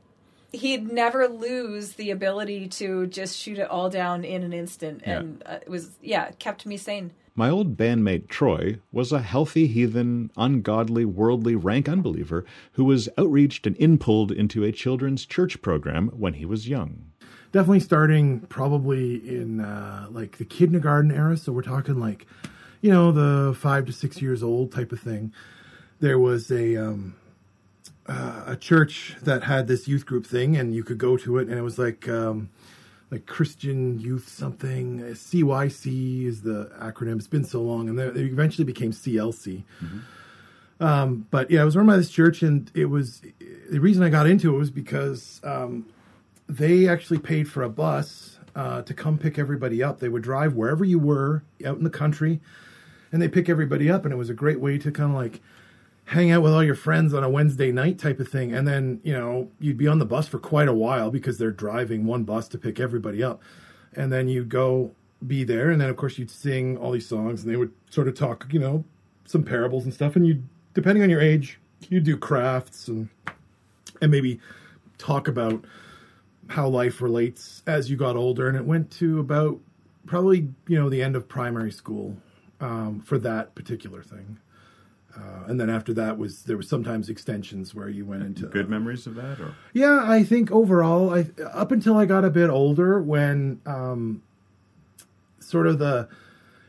[0.52, 5.18] he'd never lose the ability to just shoot it all down in an instant, Yeah.
[5.18, 7.12] and uh, it was yeah, it kept me sane.
[7.34, 13.66] My old bandmate Troy was a healthy heathen, ungodly, worldly, rank unbeliever who was outreached
[13.66, 17.06] and inpulled into a children's church program when he was young.
[17.52, 21.36] definitely starting probably in uh, like the kindergarten era.
[21.38, 22.26] So we're talking like,
[22.82, 25.32] you know, the five to six years old type of thing.
[26.02, 27.14] There was a um,
[28.08, 31.46] uh, a church that had this youth group thing, and you could go to it,
[31.48, 32.50] and it was like um,
[33.12, 34.98] like Christian Youth something.
[35.00, 37.18] CYC is the acronym.
[37.18, 39.62] It's been so long, and they eventually became CLC.
[40.80, 43.22] Um, but yeah, I was run by this church, and it was
[43.70, 45.86] the reason I got into it was because um,
[46.48, 50.00] they actually paid for a bus uh, to come pick everybody up.
[50.00, 52.40] They would drive wherever you were out in the country,
[53.12, 55.40] and they pick everybody up, and it was a great way to kind of like
[56.06, 58.52] hang out with all your friends on a Wednesday night type of thing.
[58.52, 61.50] And then you know you'd be on the bus for quite a while because they're
[61.50, 63.42] driving one bus to pick everybody up,
[63.94, 64.94] and then you'd go
[65.26, 68.08] be there, and then of course you'd sing all these songs, and they would sort
[68.08, 68.84] of talk, you know,
[69.24, 70.42] some parables and stuff, and you
[70.74, 73.08] depending on your age, you do crafts and
[74.00, 74.40] and maybe
[74.98, 75.64] talk about
[76.48, 78.48] how life relates as you got older.
[78.48, 79.58] And it went to about
[80.06, 82.16] probably you know the end of primary school
[82.60, 84.38] um, for that particular thing
[85.16, 88.70] uh, and then after that was there was sometimes extensions where you went into Good
[88.70, 89.54] memories of that, or?
[89.72, 94.22] Yeah i think overall i up until i got a bit older when um,
[95.40, 96.08] sort of the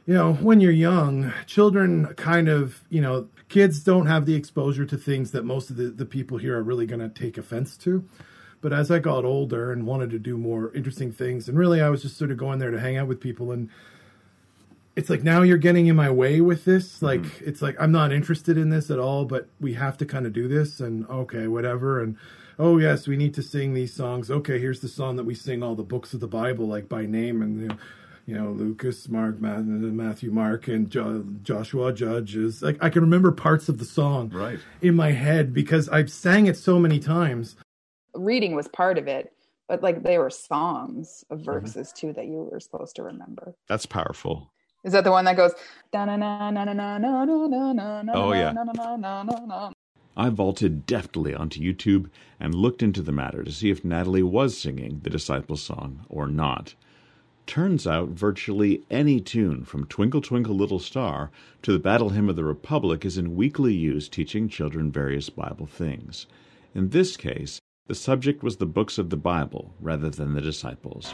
[0.05, 4.85] you know when you're young children kind of you know kids don't have the exposure
[4.85, 7.77] to things that most of the, the people here are really going to take offense
[7.77, 8.07] to.
[8.61, 11.89] But as i got older and wanted to do more interesting things and really i
[11.89, 13.69] was just sort of going there to hang out with people and
[14.95, 17.05] it's like now you're getting in my way with this mm-hmm.
[17.05, 20.25] like it's like i'm not interested in this at all but we have to kind
[20.25, 22.17] of do this and okay whatever and
[22.59, 25.63] oh yes we need to sing these songs okay here's the song that we sing
[25.63, 27.77] all the books of the bible like by name and you know,
[28.25, 32.61] you know, Lucas, Mark, Matthew, Mark, and jo- Joshua Judges.
[32.61, 34.59] Like I can remember parts of the song Right.
[34.81, 37.57] in my head because I've sang it so many times.
[38.13, 39.33] Reading was part of it,
[39.67, 41.51] but like they were songs of mm-hmm.
[41.51, 43.55] verses too that you were supposed to remember.
[43.67, 44.52] That's powerful.
[44.83, 45.53] Is that the one that goes?
[48.13, 48.53] Oh yeah.
[50.15, 54.57] I vaulted deftly onto YouTube and looked into the matter to see if Natalie was
[54.57, 56.75] singing the Disciples song or not.
[57.45, 62.35] Turns out virtually any tune from Twinkle Twinkle Little Star to the Battle Hymn of
[62.35, 66.25] the Republic is in weekly use teaching children various Bible things.
[66.75, 71.13] In this case, the subject was the books of the Bible rather than the disciples.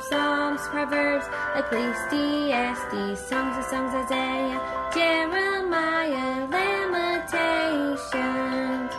[0.00, 4.60] Ezra, Nehemiah, Esther, Job, Psalms, Proverbs, Ecclesiastes, Songs of Songs, Isaiah,
[4.94, 8.92] Jeremiah, Lamentations,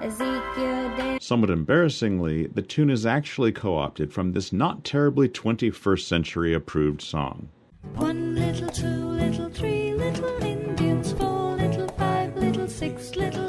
[0.00, 6.06] Ezekiel, Dan- Somewhat embarrassingly, the tune is actually co opted from this not terribly 21st
[6.06, 7.48] century approved song.
[7.94, 13.45] One little, two little, three little Indians, four little, five little, six little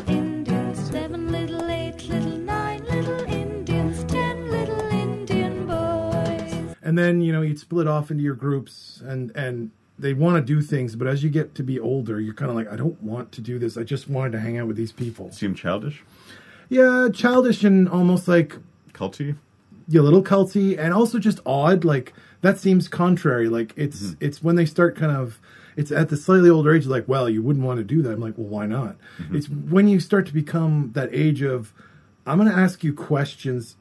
[6.88, 9.70] and then you know you'd split off into your groups and and
[10.00, 12.56] they want to do things but as you get to be older you're kind of
[12.56, 14.92] like i don't want to do this i just wanted to hang out with these
[14.92, 16.04] people Seem childish?
[16.70, 18.56] yeah childish and almost like
[18.94, 19.36] Culty?
[19.90, 24.26] Yeah, a little culty and also just odd like that seems contrary like it's Mm-hmm.
[24.26, 25.40] it's when they start kind of
[25.76, 28.20] it's at the slightly older age like well you wouldn't want to do that i'm
[28.22, 29.36] like well why not Mm-hmm.
[29.36, 31.74] it's when you start to become that age of
[32.26, 33.76] i'm going to ask you questions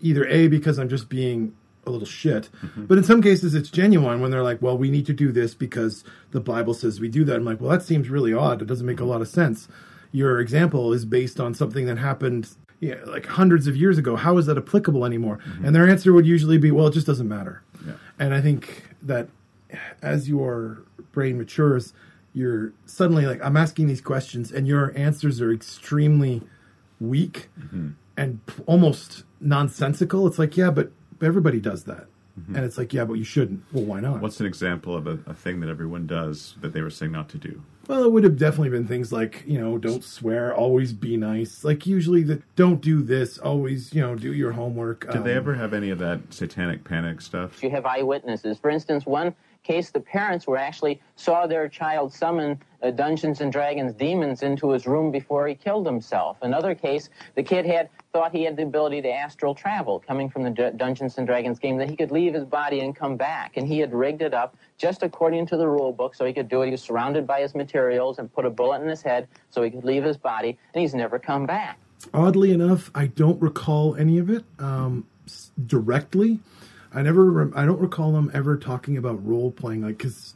[0.00, 1.54] either a because i'm just being
[1.86, 2.48] a little shit.
[2.64, 2.84] Mm-hmm.
[2.86, 5.52] but in some cases it's genuine when they're like well we need to do this
[5.54, 7.36] because the bible says we do that.
[7.36, 8.62] I'm like well that seems really odd.
[8.62, 9.68] It doesn't make a lot of sense.
[10.12, 14.16] Your example is based on something that happened yeah, like hundreds of years ago.
[14.16, 15.38] How is that applicable anymore?
[15.64, 17.62] And their answer would usually be well it just doesn't matter.
[17.86, 17.94] Yeah.
[18.18, 19.28] and i think that
[20.02, 21.92] as your brain matures
[22.32, 26.42] you're suddenly like i'm asking these questions and your answers are extremely
[27.00, 27.48] weak
[28.16, 30.26] and p- almost nonsensical.
[30.28, 32.06] It's like yeah but everybody does that
[32.48, 35.18] and it's like yeah but you shouldn't well why not What's an example of a,
[35.26, 37.62] a thing that everyone does that they were saying not to do?
[37.88, 41.64] well, it would have definitely been things like, you know, don't swear, always be nice.
[41.64, 45.10] Like usually the don't do this, always, you know, do your homework.
[45.12, 47.60] Did they Um, ever have any of that satanic panic stuff?
[47.62, 48.56] You have eyewitnesses.
[48.58, 53.52] For instance, one case, the parents were actually saw their child summon uh, Dungeons and
[53.52, 56.38] Dragons demons into his room before he killed himself.
[56.40, 60.42] Another case, the kid had thought he had the ability to astral travel, coming from
[60.42, 63.56] the D- Dungeons and Dragons game, that he could leave his body and come back,
[63.56, 66.48] and he had rigged it up just according to the rule book, so he could
[66.48, 66.66] do it.
[66.66, 69.70] He was surrounded by his materials and put a bullet in his head, so he
[69.70, 71.78] could leave his body, and he's never come back.
[72.12, 75.06] Oddly enough, I don't recall any of it um,
[75.66, 76.40] directly.
[76.92, 80.34] I never, rem- I don't recall them ever talking about role playing, like because.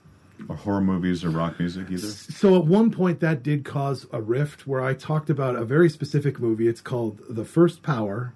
[0.49, 2.07] Or horror movies or rock music either?
[2.07, 5.89] So at one point that did cause a rift where I talked about a very
[5.89, 6.69] specific movie.
[6.69, 8.33] It's called The First Power.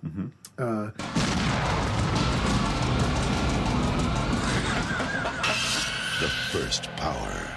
[0.59, 0.91] Uh,
[6.21, 7.57] The first power.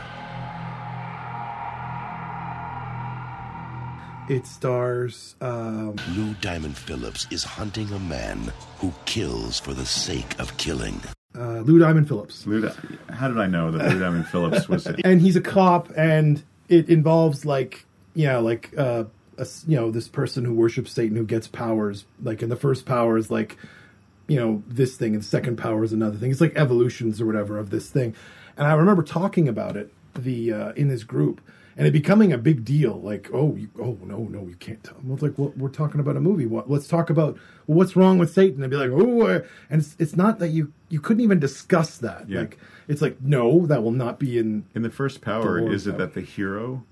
[4.30, 5.36] it stars.
[5.42, 11.02] Um, Lou Diamond Phillips is hunting a man who kills for the sake of killing.
[11.36, 12.46] Uh, Lou Diamond Phillips.
[12.46, 12.74] Lou, Di-
[13.10, 15.02] how did I know that Lou Diamond Phillips was it?
[15.04, 19.04] and he's a cop and it involves like yeah like uh
[19.38, 22.86] a you know this person who worships satan who gets powers like in the first
[22.86, 23.58] power is like
[24.28, 27.26] you know this thing and the second power is another thing it's like evolutions or
[27.26, 28.14] whatever of this thing
[28.56, 31.42] and i remember talking about it the uh in this group
[31.78, 34.96] and it becoming a big deal like oh you, oh no no you can't tell
[35.04, 37.36] well, it's like well, we're talking about a movie what, let's talk about
[37.68, 40.50] well, what's wrong with satan and be like oh uh," and it's, it's not that
[40.50, 42.42] you you couldn't even discuss that Yeah.
[42.42, 42.58] like
[42.88, 45.92] it's like no that will not be in In the first power, The is it
[45.92, 46.00] power.
[46.00, 46.84] that the hero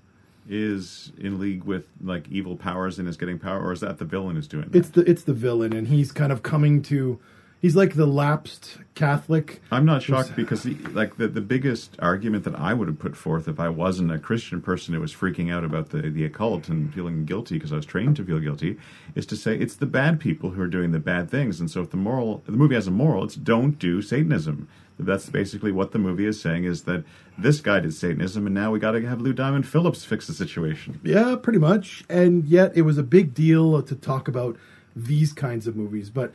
[0.48, 4.04] is in league with like evil powers and is getting power, or is that the
[4.04, 4.76] villain is doing that?
[4.76, 7.20] it's the it's the villain and he's kind of coming to
[7.62, 9.62] he's like the lapsed catholic.
[9.70, 13.16] I'm not shocked because the, like the the biggest argument that I would have put
[13.16, 16.68] forth if I wasn't a Christian person who was freaking out about the the occult
[16.68, 18.76] and feeling guilty because I was trained to feel guilty
[19.14, 21.60] is to say it's the bad people who are doing the bad things.
[21.60, 24.68] And so if the moral the movie has a moral it's don't do satanism.
[24.98, 27.02] That's basically what the movie is saying is that
[27.38, 30.34] this guy did satanism and now we got to have Lou Diamond Phillips fix the
[30.34, 31.00] situation.
[31.02, 32.04] Yeah pretty much.
[32.10, 34.56] And yet it was a big deal to talk about
[34.94, 36.10] these kinds of movies.
[36.10, 36.32] But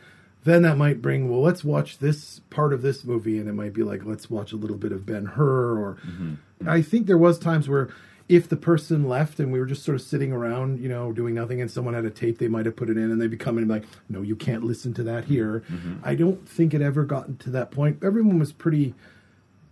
[0.48, 3.74] then that might bring well let's watch this part of this movie and it might
[3.74, 6.36] be like let's watch a little bit of ben hur or mm-hmm.
[6.68, 7.89] i think there was times where
[8.30, 11.34] if the person left and we were just sort of sitting around, you know, doing
[11.34, 13.38] nothing, and someone had a tape, they might have put it in, and they'd be
[13.38, 16.00] coming and be like, "No, you can't listen to that here." Mm-hmm.
[16.04, 18.00] I don't think it ever gotten to that point.
[18.04, 18.93] Everyone was pretty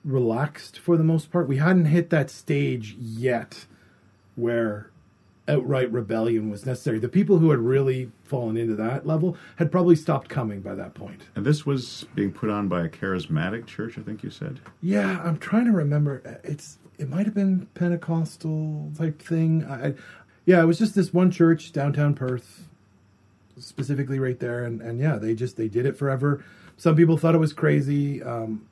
[0.06, 1.48] relaxed for the most part.
[1.48, 3.66] We hadn't hit that stage yet
[4.36, 4.90] where
[5.48, 7.00] outright rebellion was necessary.
[7.00, 10.94] The people who had really fallen into that level had probably stopped coming by that
[10.94, 11.24] point.
[11.36, 14.60] And this was being put on by a charismatic church, I think you said.
[14.82, 16.40] Yeah, I'm trying to remember.
[16.44, 19.66] It's it might have been Pentecostal type thing.
[19.66, 19.94] I,
[20.46, 22.68] yeah, it was just this one church downtown Perth,
[23.60, 26.44] specifically right there, and and yeah, they just they did it forever.
[26.78, 28.68] Some people thought it was crazy, um,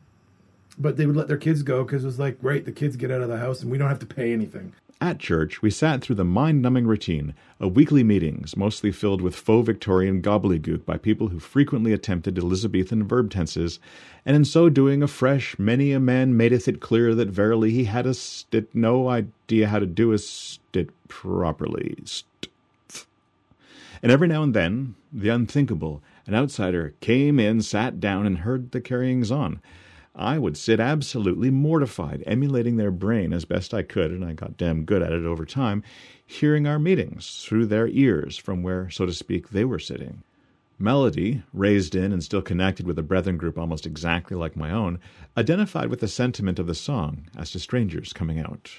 [0.78, 3.12] but they would let their kids go because it was like, great, the kids get
[3.12, 4.74] out of the house and we don't have to pay anything.
[5.04, 9.36] At church, we sat through the mind numbing routine of weekly meetings, mostly filled with
[9.36, 13.80] faux Victorian gobbledygook by people who frequently attempted Elizabethan verb tenses,
[14.26, 18.06] and in so doing, afresh, many a man madeth it clear that verily he had
[18.06, 21.98] a stit no idea how to do a stit properly.
[22.06, 23.06] St-
[24.02, 28.72] and every now and then, the unthinkable, an outsider came in, sat down, and heard
[28.72, 29.60] the carryings on.
[30.16, 34.58] I would sit absolutely mortified, emulating their brain as best I could, and I got
[34.58, 35.84] damn good at it over time,
[36.26, 40.24] hearing our meetings through their ears from where, so to speak, they were sitting.
[40.78, 45.00] Melody, raised in and still connected with a brethren group almost exactly like my own,
[45.38, 48.72] identified with the sentiment of the song as to strangers coming out.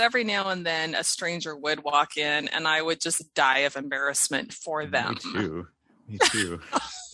[0.00, 3.76] Every now and then, a stranger would walk in, and I would just die of
[3.76, 5.18] embarrassment for them.
[5.24, 5.66] Me too.
[6.08, 6.60] Me too.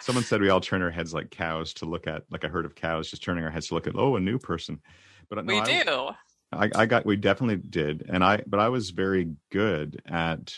[0.00, 2.64] Someone said we all turn our heads like cows to look at, like a herd
[2.64, 4.80] of cows, just turning our heads to look at, oh, a new person.
[5.28, 6.10] But uh, no, we I- do.
[6.52, 10.52] I, I got we definitely did and i but i was very good at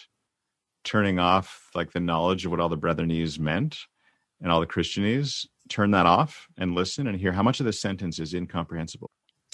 [0.84, 3.76] turning off like the knowledge of what all the brethrenese meant
[4.40, 7.74] and all the christianese turn that off and listen and hear how much of the
[7.74, 9.10] sentence is incomprehensible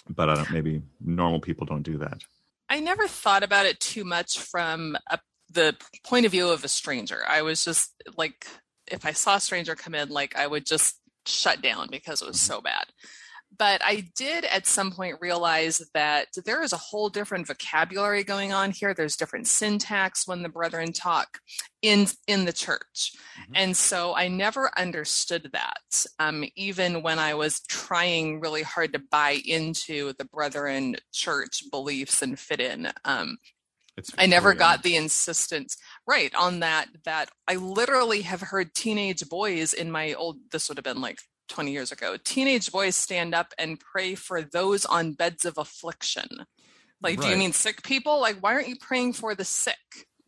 [0.08, 2.22] but i don't maybe normal people don't do that
[2.68, 5.18] I never thought about it too much from a,
[5.50, 7.22] the point of view of a stranger.
[7.26, 8.46] I was just like,
[8.90, 12.28] if I saw a stranger come in, like I would just shut down because it
[12.28, 12.86] was so bad.
[13.56, 18.52] But I did at some point realize that there is a whole different vocabulary going
[18.52, 18.92] on here.
[18.92, 21.38] There's different syntax when the brethren talk
[21.80, 23.12] in in the church,
[23.54, 26.04] and so I never understood that.
[26.18, 32.20] Um, even when I was trying really hard to buy into the brethren church beliefs
[32.20, 33.38] and fit in, um,
[33.98, 35.76] it's I never got the insistence
[36.06, 36.86] right on that.
[37.04, 40.38] That I literally have heard teenage boys in my old.
[40.50, 41.18] This would have been like
[41.48, 42.16] 20 years ago.
[42.24, 46.46] Teenage boys stand up and pray for those on beds of affliction.
[47.00, 48.20] Like, do you mean sick people?
[48.20, 49.76] Like, why aren't you praying for the sick?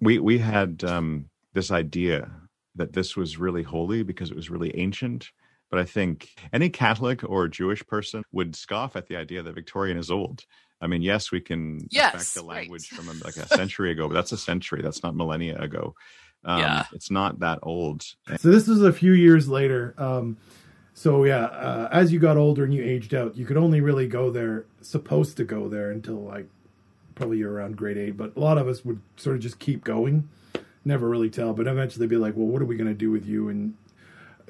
[0.00, 2.30] we we had um this idea
[2.74, 5.30] that this was really holy because it was really ancient
[5.70, 9.98] but i think any catholic or jewish person would scoff at the idea that victorian
[9.98, 10.44] is old
[10.80, 12.56] i mean yes we can Yes, affect the right.
[12.62, 15.94] language from like a century ago but that's a century that's not millennia ago
[16.44, 16.84] um, Yeah.
[16.92, 18.02] it's not that old
[18.38, 19.94] So this was a few years later.
[19.98, 20.38] Um,
[20.94, 24.06] so yeah, uh, as you got older and you aged out, you could only really
[24.06, 26.46] go there, supposed to go there until like
[27.14, 28.16] probably you're around grade eight.
[28.16, 30.28] But a lot of us would sort of just keep going,
[30.84, 31.52] never really tell.
[31.54, 33.74] But eventually they'd be like, "Well, what are we going to do with you?" And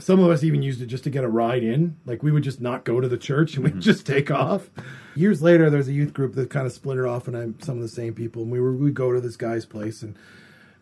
[0.01, 1.97] some of us even used it just to get a ride in.
[2.07, 4.71] Like we would just not go to the church and we'd just take off.
[5.15, 7.83] Years later, there's a youth group that kind of splintered off, and I'm some of
[7.83, 8.43] the same people.
[8.43, 10.17] And we were we go to this guy's place and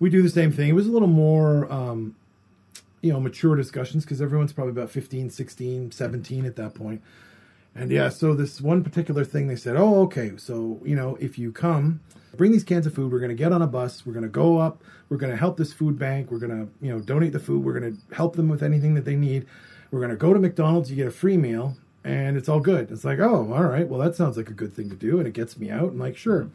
[0.01, 0.69] we do the same thing.
[0.69, 1.71] It was a little more.
[1.71, 2.15] Um,
[3.01, 6.79] you know mature discussions because everyone's probably about 15 16 17 at that point.
[6.79, 7.03] point
[7.75, 11.39] and yeah so this one particular thing they said oh okay so you know if
[11.39, 12.01] you come
[12.37, 13.11] bring these cans of food.
[13.11, 14.05] We're going to get on a bus.
[14.05, 14.83] We're going to go up.
[15.09, 16.31] We're going to help this food bank.
[16.31, 17.65] We're going to you know donate the food.
[17.65, 19.47] We're going to help them with anything that they need.
[19.91, 20.91] We're going to go to mcdonald's.
[20.91, 22.91] You get a free meal and it's all good.
[22.91, 23.89] It's like oh all right.
[23.89, 25.91] Well that sounds like a good thing to do and it gets me out.
[25.91, 26.51] I'm like sure.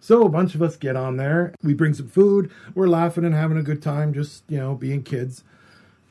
[0.00, 1.54] So a bunch of us get on there.
[1.62, 2.50] We bring some food.
[2.74, 5.44] We're laughing and having a good time just you know being kids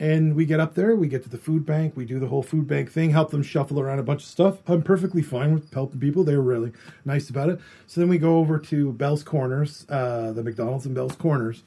[0.02, 2.42] and we get up there, we get to the food bank, we do the whole
[2.42, 4.58] food bank thing, help them shuffle around a bunch of stuff.
[4.68, 6.24] I'm perfectly fine with helping people.
[6.24, 6.72] They were really
[7.06, 7.60] nice about it.
[7.86, 11.62] So then we go over to Bell's Corners, uh, the McDonald's in Bell's Corners,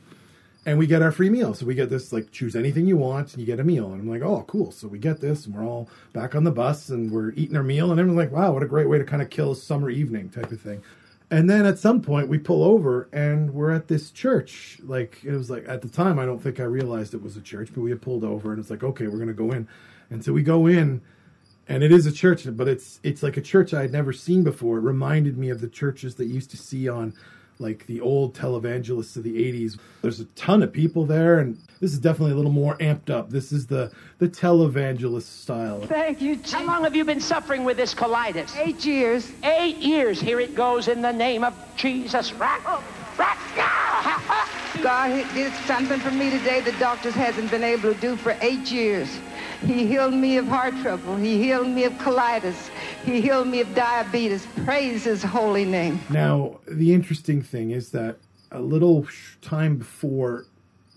[0.66, 1.55] and we get our free meal.
[1.55, 3.93] So we get this like choose anything you want and you get a meal.
[3.93, 4.72] And I'm like, oh, cool.
[4.72, 7.62] So we get this and we're all back on the bus and we're eating our
[7.62, 7.93] meal.
[7.93, 10.28] And everyone's like, wow, what a great way to kind of kill a summer evening
[10.30, 10.82] type of thing.
[11.35, 14.78] And then at some point we pull over and we're at this church.
[14.85, 17.41] Like it was like at the time I don't think I realized it was a
[17.41, 19.66] church, but we had pulled over and it's like, okay, we're gonna go in.
[20.11, 21.03] And so we go in
[21.66, 24.45] and it is a church, but it's it's like a church I had never seen
[24.45, 24.78] before.
[24.78, 27.12] It reminded me of the churches that used to see on
[27.59, 29.79] like the old televangelists of the 80s.
[30.03, 33.31] There's a ton of people there, and this is definitely a little more amped up.
[33.31, 35.81] This is the, the televangelist style.
[35.87, 36.39] Thank you.
[36.51, 38.57] How long have you been suffering with this colitis?
[38.57, 39.31] Eight years.
[39.43, 40.21] Eight years.
[40.21, 42.33] Here it goes in the name of Jesus.
[42.33, 42.61] Right.
[43.19, 43.39] Right.
[44.83, 48.71] God did something for me today the doctors hasn't been able to do for eight
[48.71, 49.09] years.
[49.65, 51.17] He healed me of heart trouble.
[51.17, 52.71] He healed me of colitis.
[53.05, 54.47] He healed me of diabetes.
[54.65, 56.01] Praise his holy name.
[56.09, 58.17] Now, the interesting thing is that
[58.51, 59.07] a little
[59.43, 60.47] time before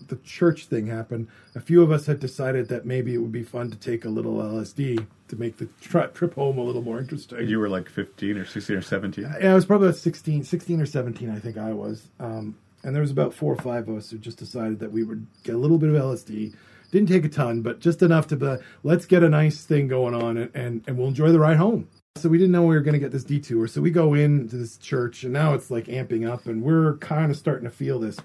[0.06, 3.42] the church thing happened, a few of us had decided that maybe it would be
[3.42, 6.98] fun to take a little LSD to make the tri- trip home a little more
[6.98, 7.46] interesting.
[7.46, 9.24] You were like 15 or 16 or 17.
[9.40, 12.08] Yeah, I was probably about 16, 16 or 17, I think I was.
[12.18, 15.02] Um, and there was about four or five of us who just decided that we
[15.02, 16.54] would get a little bit of LSD.
[16.90, 20.14] Didn't take a ton, but just enough to be, let's get a nice thing going
[20.14, 21.86] on and, and, and we'll enjoy the ride home.
[22.18, 23.66] So we didn't know we were going to get this detour.
[23.68, 27.30] So we go into this church and now it's like amping up and we're kind
[27.30, 28.18] of starting to feel this.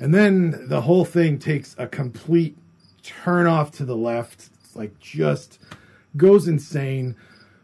[0.00, 2.56] And then the whole thing takes a complete
[3.02, 4.48] turn off to the left.
[4.62, 5.58] It's like just
[6.16, 7.16] goes insane.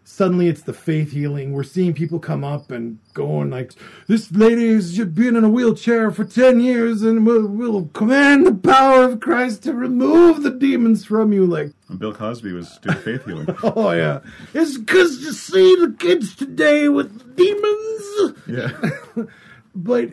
[0.06, 1.52] Suddenly it's the faith healing.
[1.52, 3.72] We're seeing people come up and going like,
[4.06, 8.54] this lady has been in a wheelchair for 10 years and we'll, we'll command the
[8.54, 11.46] power of Christ to remove the demons from you.
[11.46, 13.46] Like, And Bill Cosby was doing faith healing.
[13.62, 14.20] oh yeah.
[14.52, 18.38] It's because you see the kids today with demons.
[18.46, 19.24] Yeah.
[19.74, 20.10] but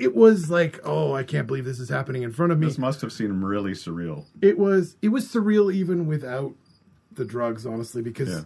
[0.00, 2.66] it was like, oh, I can't believe this is happening in front of me.
[2.66, 4.24] This must have seemed really surreal.
[4.42, 6.54] It was it was surreal even without
[7.12, 8.40] the drugs, honestly, because Yeah.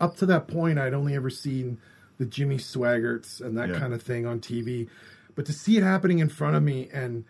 [0.00, 1.78] Up to that point I'd only ever seen
[2.18, 3.78] the Jimmy Swaggarts and that Yeah.
[3.78, 4.88] kind of thing on TV.
[5.34, 7.24] But to see it happening in front of me and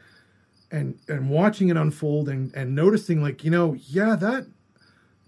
[0.70, 4.46] and and watching it unfold and, and noticing like, you know, yeah, that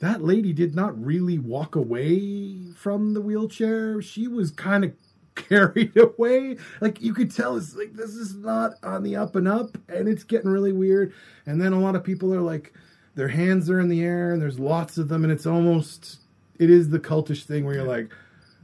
[0.00, 4.00] that lady did not really walk away from the wheelchair.
[4.00, 4.92] She was kind of
[5.34, 6.56] carried away.
[6.80, 10.08] Like you could tell it's like this is not on the up and up and
[10.08, 11.12] it's getting really weird.
[11.46, 12.72] And then a lot of people are like
[13.16, 16.20] their hands are in the air and there's lots of them and it's almost
[16.58, 18.12] it is the cultish thing where you're like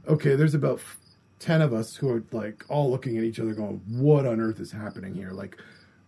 [0.07, 0.81] okay, there's about
[1.39, 4.59] 10 of us who are like all looking at each other going what on earth
[4.59, 5.31] is happening here?
[5.31, 5.57] Like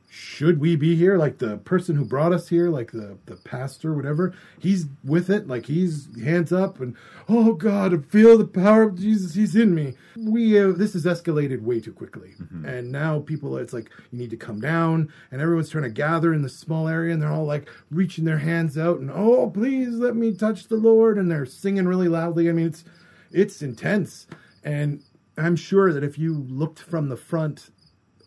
[0.09, 1.17] should we be here?
[1.17, 5.47] Like the person who brought us here like the the pastor whatever he's with it.
[5.47, 6.95] Like he's hands up and
[7.27, 9.35] oh god I feel the power of jesus.
[9.35, 9.95] He's in me.
[10.15, 12.35] We have this has escalated way too quickly.
[12.41, 12.65] Mm-hmm.
[12.65, 15.11] And now people it's like you need to come down.
[15.31, 18.39] And everyone's trying to gather in the small area and they're all like reaching their
[18.39, 21.17] hands out and oh please let me touch the lord.
[21.17, 22.49] And they're singing really loudly.
[22.49, 22.85] I mean it's
[23.31, 24.27] it's intense.
[24.63, 25.03] And
[25.37, 27.69] i'm sure that if you looked from the front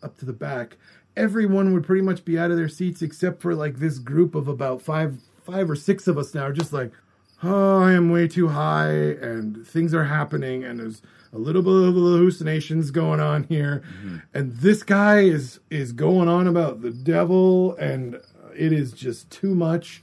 [0.03, 0.77] up to the back,
[1.15, 4.47] everyone would pretty much be out of their seats except for like this group of
[4.47, 6.91] about five five or six of us now are just like,
[7.43, 11.01] oh, I am way too high and things are happening and there's
[11.33, 13.83] a little bit of hallucinations going on here.
[13.99, 14.17] Mm-hmm.
[14.33, 18.19] And this guy is is going on about the devil and
[18.55, 20.01] it is just too much.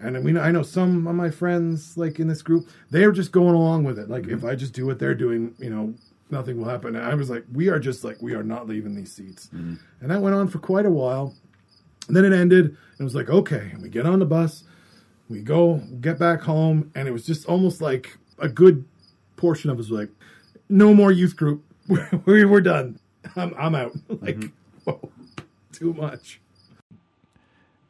[0.00, 3.32] And I mean, I know some of my friends, like in this group, they're just
[3.32, 4.08] going along with it.
[4.08, 4.34] Like, mm-hmm.
[4.34, 5.94] if I just do what they're doing, you know,
[6.30, 6.96] nothing will happen.
[6.96, 9.48] And I was like, we are just like, we are not leaving these seats.
[9.54, 9.74] Mm-hmm.
[10.00, 11.34] And that went on for quite a while.
[12.06, 14.64] And then it ended, and it was like, okay, And we get on the bus,
[15.28, 18.84] we go, get back home, and it was just almost like a good
[19.36, 20.08] portion of us like,
[20.68, 21.64] no more youth group.
[22.26, 22.98] we were done.
[23.36, 23.92] I'm, I'm out.
[24.08, 24.48] like, mm-hmm.
[24.84, 25.10] whoa,
[25.72, 26.40] too much.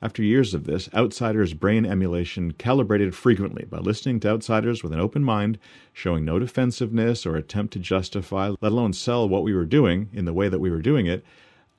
[0.01, 5.01] After years of this, Outsiders brain emulation calibrated frequently by listening to outsiders with an
[5.01, 5.59] open mind,
[5.93, 10.25] showing no defensiveness or attempt to justify, let alone sell what we were doing in
[10.25, 11.25] the way that we were doing it,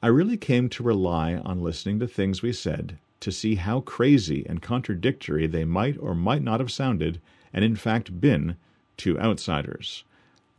[0.04, 4.46] I really came to rely on listening to things we said to see how crazy
[4.48, 7.22] and contradictory they might or might not have sounded,
[7.54, 8.58] and in fact been,
[8.98, 10.04] to outsiders.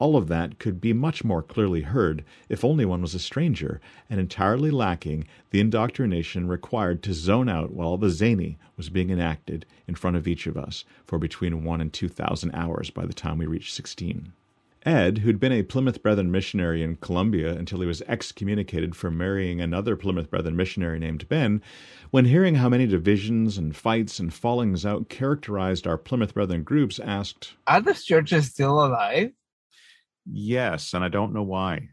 [0.00, 3.82] All of that could be much more clearly heard if only one was a stranger
[4.08, 9.66] and entirely lacking the indoctrination required to zone out while the zany was being enacted
[9.86, 13.12] in front of each of us for between one and two thousand hours by the
[13.12, 14.32] time we reached sixteen.
[14.86, 19.60] Ed, who'd been a Plymouth Brethren missionary in Colombia until he was excommunicated for marrying
[19.60, 21.60] another Plymouth Brethren missionary named Ben,
[22.10, 26.98] when hearing how many divisions and fights and fallings out characterized our Plymouth Brethren groups,
[26.98, 29.32] asked, Are those churches still alive?
[30.32, 31.88] Yes, and I don't know why.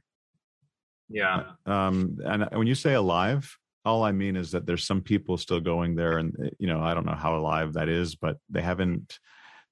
[1.09, 1.43] Yeah.
[1.65, 5.01] Uh, um, and uh, when you say alive, all I mean is that there's some
[5.01, 8.15] people still going there, and uh, you know I don't know how alive that is,
[8.15, 9.19] but they haven't.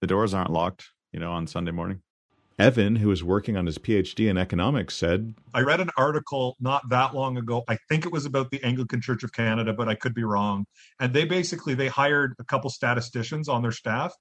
[0.01, 2.01] The doors aren't locked, you know, on Sunday morning.
[2.57, 6.88] Evan, who is working on his PhD in economics, said, I read an article not
[6.89, 7.63] that long ago.
[7.68, 10.66] I think it was about the Anglican Church of Canada, but I could be wrong.
[10.99, 14.13] And they basically they hired a couple statisticians on their staff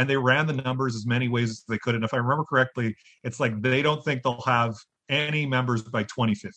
[0.00, 1.94] and they ran the numbers as many ways as they could.
[1.94, 4.74] And if I remember correctly, it's like they don't think they'll have
[5.10, 6.56] any members by 2050.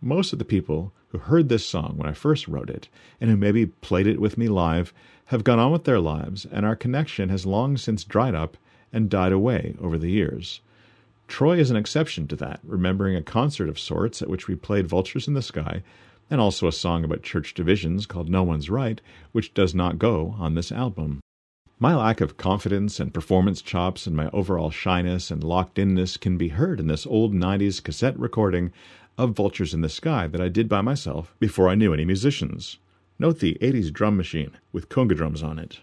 [0.00, 2.88] Most of the people who heard this song when I first wrote it,
[3.20, 4.94] and who maybe played it with me live,
[5.26, 8.56] have gone on with their lives, and our connection has long since dried up
[8.90, 10.62] and died away over the years.
[11.28, 14.86] Troy is an exception to that, remembering a concert of sorts at which we played
[14.86, 15.82] Vultures in the Sky,
[16.30, 20.34] and also a song about church divisions called No One's Right, which does not go
[20.38, 21.20] on this album.
[21.82, 26.36] My lack of confidence and performance chops and my overall shyness and locked inness can
[26.38, 28.70] be heard in this old 90s cassette recording
[29.18, 32.78] of Vultures in the Sky that I did by myself before I knew any musicians.
[33.18, 35.80] Note the 80s drum machine with conga drums on it.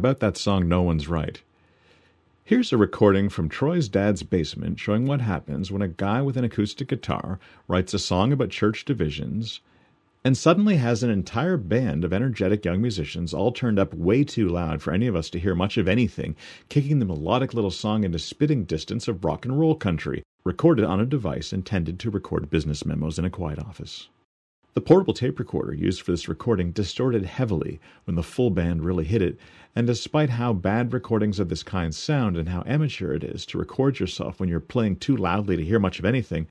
[0.00, 1.42] About that song No One's Right.
[2.42, 6.44] Here's a recording from Troy's dad's basement showing what happens when a guy with an
[6.44, 7.38] acoustic guitar
[7.68, 9.60] writes a song about church divisions
[10.24, 14.48] and suddenly has an entire band of energetic young musicians all turned up way too
[14.48, 16.34] loud for any of us to hear much of anything,
[16.70, 20.98] kicking the melodic little song into spitting distance of rock and roll country, recorded on
[20.98, 24.08] a device intended to record business memos in a quiet office.
[24.72, 29.04] The portable tape recorder used for this recording distorted heavily when the full band really
[29.04, 29.36] hit it,
[29.74, 33.58] and despite how bad recordings of this kind sound and how amateur it is to
[33.58, 36.46] record yourself when you're playing too loudly to hear much of anything,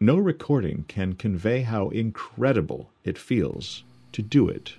[0.00, 4.74] no recording can convey how incredible it feels to do it.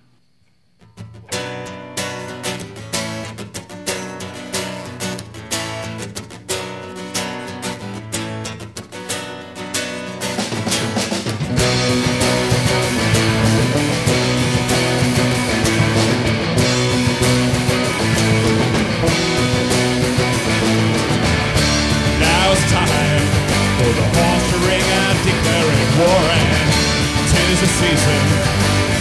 [27.82, 28.24] Season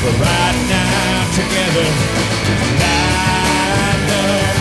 [0.01, 1.89] for riding out together.
[2.81, 4.57] Line up,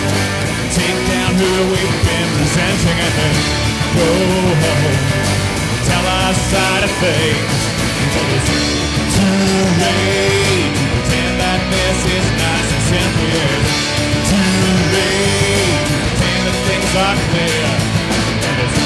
[0.76, 3.36] take down who we've been presenting and then
[3.96, 4.10] go
[4.60, 5.00] home.
[5.88, 7.60] Tell our side of things.
[8.12, 8.52] But it's
[9.16, 9.56] too
[9.88, 13.32] late to pretend that this is nice and simple.
[13.40, 14.68] It's too
[15.00, 17.68] late to pretend that things are clear.
[18.52, 18.80] And it's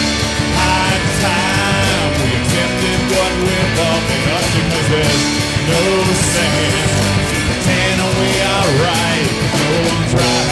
[0.62, 3.62] high time we accepted what been
[4.94, 5.26] there's
[5.70, 9.28] no sense pretending we are right
[9.60, 10.44] no one's right.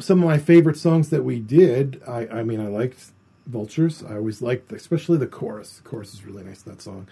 [0.00, 2.02] some of my favorite songs that we did.
[2.06, 3.12] I, I mean, I liked
[3.46, 4.02] Vultures.
[4.02, 5.78] I always liked, especially the chorus.
[5.78, 6.62] The chorus is really nice.
[6.62, 7.06] That song,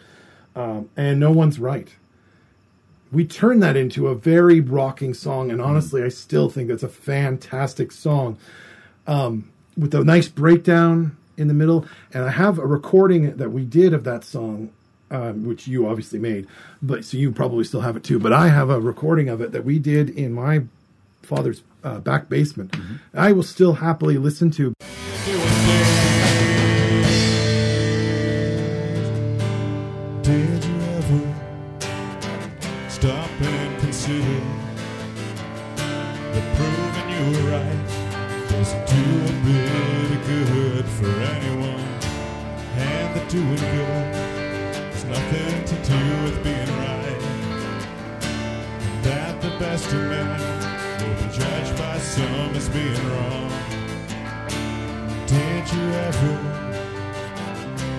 [0.54, 1.88] um, and No One's Right.
[3.10, 6.88] We turned that into a very rocking song, and honestly, I still think that's a
[6.88, 8.38] fantastic song,
[9.06, 11.84] um, with a nice breakdown in the middle.
[12.14, 14.70] And I have a recording that we did of that song.
[15.10, 16.46] Um, which you obviously made,
[16.80, 18.18] but so you probably still have it too.
[18.18, 20.62] But I have a recording of it that we did in my
[21.20, 22.74] father's uh, back basement.
[23.12, 24.72] I will still happily listen to.
[49.94, 50.28] Men
[51.00, 53.50] will be judged by some as being wrong.
[55.26, 56.72] Did you ever?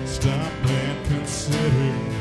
[0.06, 2.14] stop and consider.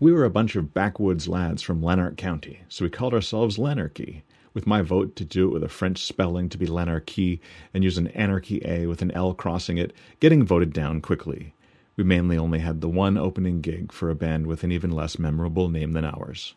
[0.00, 4.22] We were a bunch of backwoods lads from Lanark County, so we called ourselves Lanarchy,
[4.52, 7.40] with my vote to do it with a French spelling to be Lanarchy
[7.72, 11.53] and use an anarchy A with an L crossing it, getting voted down quickly.
[11.96, 15.18] We mainly only had the one opening gig for a band with an even less
[15.18, 16.54] memorable name than ours.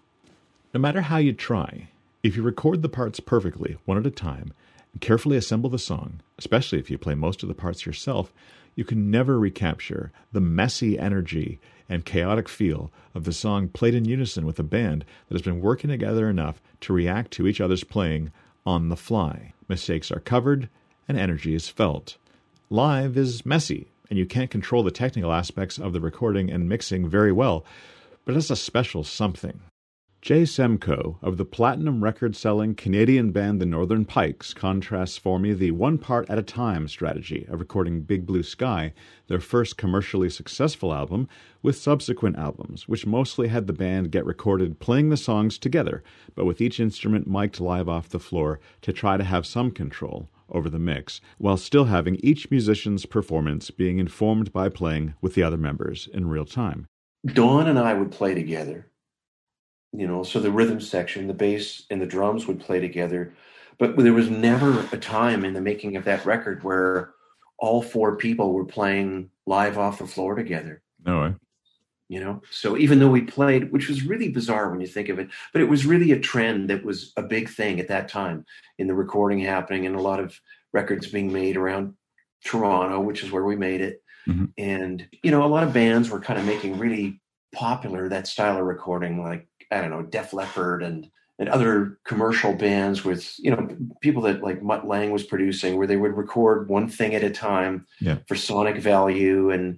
[0.73, 1.89] No matter how you try,
[2.23, 4.53] if you record the parts perfectly, one at a time,
[4.93, 8.33] and carefully assemble the song, especially if you play most of the parts yourself,
[8.75, 11.59] you can never recapture the messy energy
[11.89, 15.61] and chaotic feel of the song played in unison with a band that has been
[15.61, 18.31] working together enough to react to each other's playing
[18.65, 19.53] on the fly.
[19.67, 20.69] Mistakes are covered
[21.07, 22.17] and energy is felt.
[22.69, 27.09] Live is messy, and you can't control the technical aspects of the recording and mixing
[27.09, 27.65] very well,
[28.25, 29.59] but it's a special something.
[30.19, 35.53] Jay Semko of the platinum record selling Canadian band The Northern Pikes contrasts for me
[35.53, 38.93] the one part at a time strategy of recording Big Blue Sky,
[39.27, 41.29] their first commercially successful album,
[41.61, 46.03] with subsequent albums, which mostly had the band get recorded playing the songs together,
[46.35, 50.29] but with each instrument mic'd live off the floor to try to have some control
[50.49, 55.43] over the mix, while still having each musician's performance being informed by playing with the
[55.43, 56.87] other members in real time.
[57.25, 58.87] Don and I would play together.
[59.93, 63.33] You know, so the rhythm section, the bass and the drums would play together.
[63.79, 67.11] But there was never a time in the making of that record where
[67.59, 70.81] all four people were playing live off the floor together.
[71.05, 71.35] No way.
[72.09, 75.19] You know, so even though we played, which was really bizarre when you think of
[75.19, 78.45] it, but it was really a trend that was a big thing at that time
[78.77, 80.39] in the recording happening and a lot of
[80.71, 81.93] records being made around
[82.45, 84.01] Toronto, which is where we made it.
[84.25, 84.51] Mhm.
[84.57, 87.19] And, you know, a lot of bands were kind of making really
[87.53, 92.53] popular that style of recording, like, I don't know, Def Leppard and, and other commercial
[92.53, 93.67] bands with, you know,
[93.99, 97.29] people that like Mutt Lange was producing, where they would record one thing at a
[97.29, 98.19] time Yeah.
[98.29, 99.51] for sonic value.
[99.51, 99.77] And,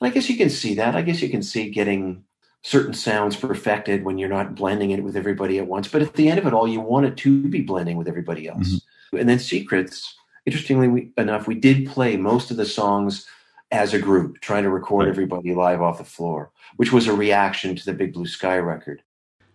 [0.00, 0.94] and I guess you can see that.
[0.94, 2.24] I guess you can see getting
[2.62, 5.88] certain sounds perfected when you're not blending it with everybody at once.
[5.88, 8.48] But at the end of it all, you want it to be blending with everybody
[8.48, 8.74] else.
[8.74, 9.16] Mm-hmm.
[9.18, 10.14] And then Secrets,
[10.46, 13.26] interestingly we, enough, we did play most of the songs
[13.72, 17.76] as a group, trying to record everybody live off the floor, which was a reaction
[17.76, 19.02] to the Big Blue Sky record.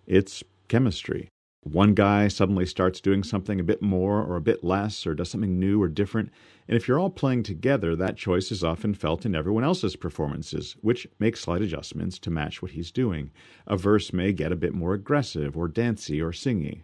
[0.08, 1.30] It's chemistry.
[1.72, 5.32] One guy suddenly starts doing something a bit more or a bit less or does
[5.32, 6.30] something new or different.
[6.68, 10.76] And if you're all playing together, that choice is often felt in everyone else's performances,
[10.82, 13.32] which makes slight adjustments to match what he's doing.
[13.66, 16.84] A verse may get a bit more aggressive or dancey or singy.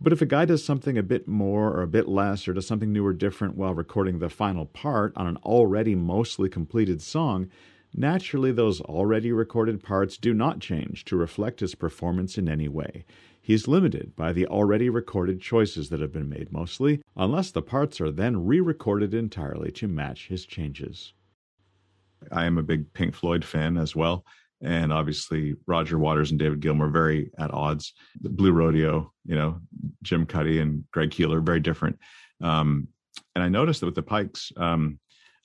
[0.00, 2.68] But if a guy does something a bit more or a bit less or does
[2.68, 7.48] something new or different while recording the final part on an already mostly completed song,
[7.92, 13.04] naturally those already recorded parts do not change to reflect his performance in any way.
[13.44, 18.00] He's limited by the already recorded choices that have been made mostly, unless the parts
[18.00, 21.12] are then re recorded entirely to match his changes.
[22.32, 24.24] I am a big Pink Floyd fan as well.
[24.62, 27.92] And obviously, Roger Waters and David Gilmour very at odds.
[28.18, 29.60] The Blue Rodeo, you know,
[30.02, 31.98] Jim Cuddy and Greg Keelor, very different.
[32.40, 32.88] Um,
[33.34, 34.98] and I noticed that with the Pikes, um,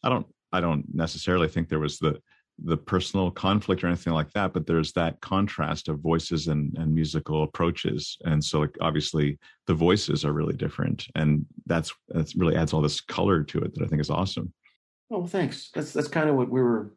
[0.04, 2.22] I don't, I don't necessarily think there was the
[2.64, 6.94] the personal conflict or anything like that, but there's that contrast of voices and, and
[6.94, 8.18] musical approaches.
[8.26, 9.38] And so, like, obviously,
[9.68, 13.74] the voices are really different, and that's that's really adds all this color to it
[13.76, 14.54] that I think is awesome.
[15.12, 15.70] Oh, thanks.
[15.74, 16.94] That's that's kind of what we were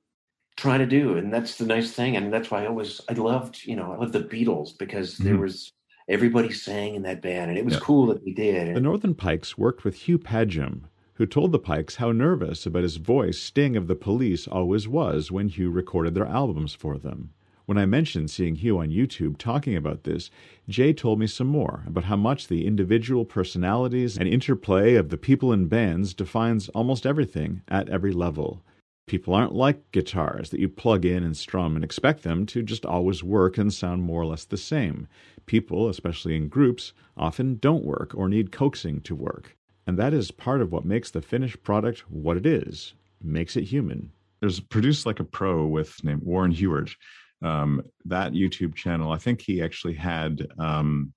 [0.56, 3.64] trying to do, and that's the nice thing, and that's why I always I loved
[3.64, 5.40] you know I loved the Beatles because there Mhm.
[5.42, 5.72] was
[6.08, 7.80] everybody sang in that band, and it was Yeah.
[7.80, 8.74] cool that we did.
[8.76, 10.84] The Northern Pikes worked with Hugh Padgham,
[11.22, 15.30] who told the Pikes how nervous about his voice sting of the police always was
[15.30, 17.30] when Hugh recorded their albums for them.
[17.64, 20.32] When I mentioned seeing Hugh on YouTube talking about this,
[20.68, 25.16] Jay told me some more about how much the individual personalities and interplay of the
[25.16, 28.64] people in bands defines almost everything at every level.
[29.06, 32.84] People aren't like guitars that you plug in and strum and expect them to just
[32.84, 35.06] always work and sound more or less the same.
[35.46, 39.56] People, especially in groups, often don't work or need coaxing to work.
[39.86, 43.64] And that is part of what makes the finished product what it is, makes it
[43.64, 44.12] human.
[44.40, 46.94] There's produced like a pro with named Warren Huart.
[47.42, 51.12] Um, that YouTube channel, I think he actually had um,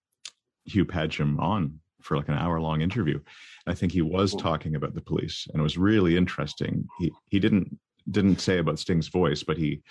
[0.65, 3.19] Hugh Padgham on for like an hour long interview.
[3.67, 6.87] I think he was talking about the police, and it was really interesting.
[6.99, 7.77] He he didn't
[8.09, 9.81] didn't say about Sting's voice, but he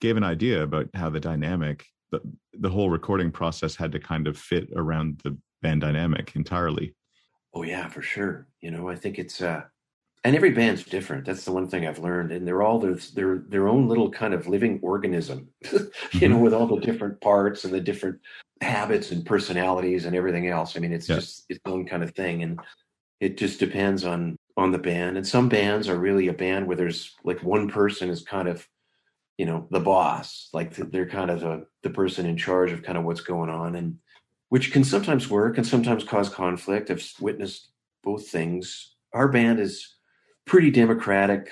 [0.00, 2.20] gave an idea about how the dynamic, the
[2.54, 6.94] the whole recording process had to kind of fit around the band dynamic entirely.
[7.58, 8.46] Oh yeah, for sure.
[8.60, 9.62] You know, I think it's uh
[10.22, 11.24] and every band's different.
[11.24, 12.30] That's the one thing I've learned.
[12.30, 15.48] And they're all their their their own little kind of living organism.
[16.12, 18.20] you know, with all the different parts and the different
[18.60, 20.76] habits and personalities and everything else.
[20.76, 22.44] I mean, it's just its own kind of thing.
[22.44, 22.60] And
[23.20, 25.16] it just depends on on the band.
[25.16, 28.68] And some bands are really a band where there's like one person is kind of
[29.36, 32.98] you know the boss like they're kind of the, the person in charge of kind
[32.98, 33.98] of what's going on and
[34.48, 36.90] which can sometimes work and sometimes cause conflict.
[36.90, 37.70] I've witnessed
[38.02, 38.94] both things.
[39.12, 39.96] Our band is
[40.46, 41.50] pretty democratic.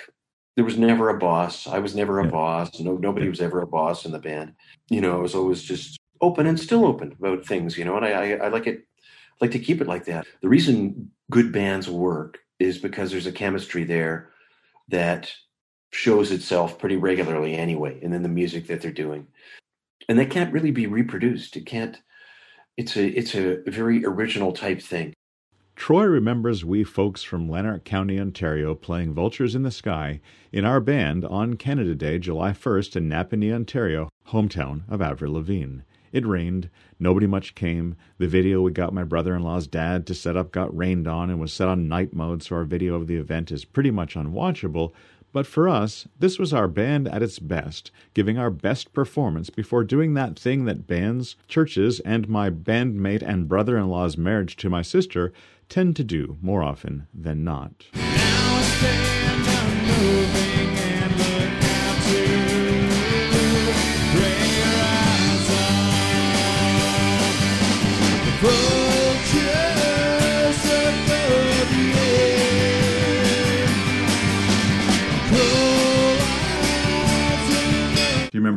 [0.57, 1.67] There was never a boss.
[1.67, 2.81] I was never a boss.
[2.81, 4.55] No nobody was ever a boss in the band.
[4.89, 8.07] You know i was always just open and still open about things you know and
[8.07, 8.87] i i, I like it
[9.41, 10.27] like to keep it like that.
[10.41, 14.31] The reason good bands work is because there's a chemistry there
[14.89, 15.31] that
[15.93, 19.27] shows itself pretty regularly anyway and then the music that they're doing.
[20.09, 21.57] And that can't really be reproduced.
[21.57, 22.01] It can't
[22.77, 25.13] it's a it's a very original type thing
[25.75, 30.81] Troy remembers we folks from Lanark County, Ontario, playing Vultures in the Sky in our
[30.81, 35.81] band on Canada Day, July 1st in Napanee, Ontario, hometown of Avril Lavigne.
[36.13, 36.71] It rained.
[36.99, 37.95] Nobody much came.
[38.17, 41.29] The video we got my brother in law's dad to set up got rained on
[41.29, 44.15] and was set on night mode, so our video of the event is pretty much
[44.15, 44.93] unwatchable.
[45.33, 49.85] But for us, this was our band at its best, giving our best performance before
[49.85, 54.71] doing that thing that bands, churches, and my bandmate and brother in law's marriage to
[54.71, 55.33] my sister
[55.69, 57.87] tend to do more often than not.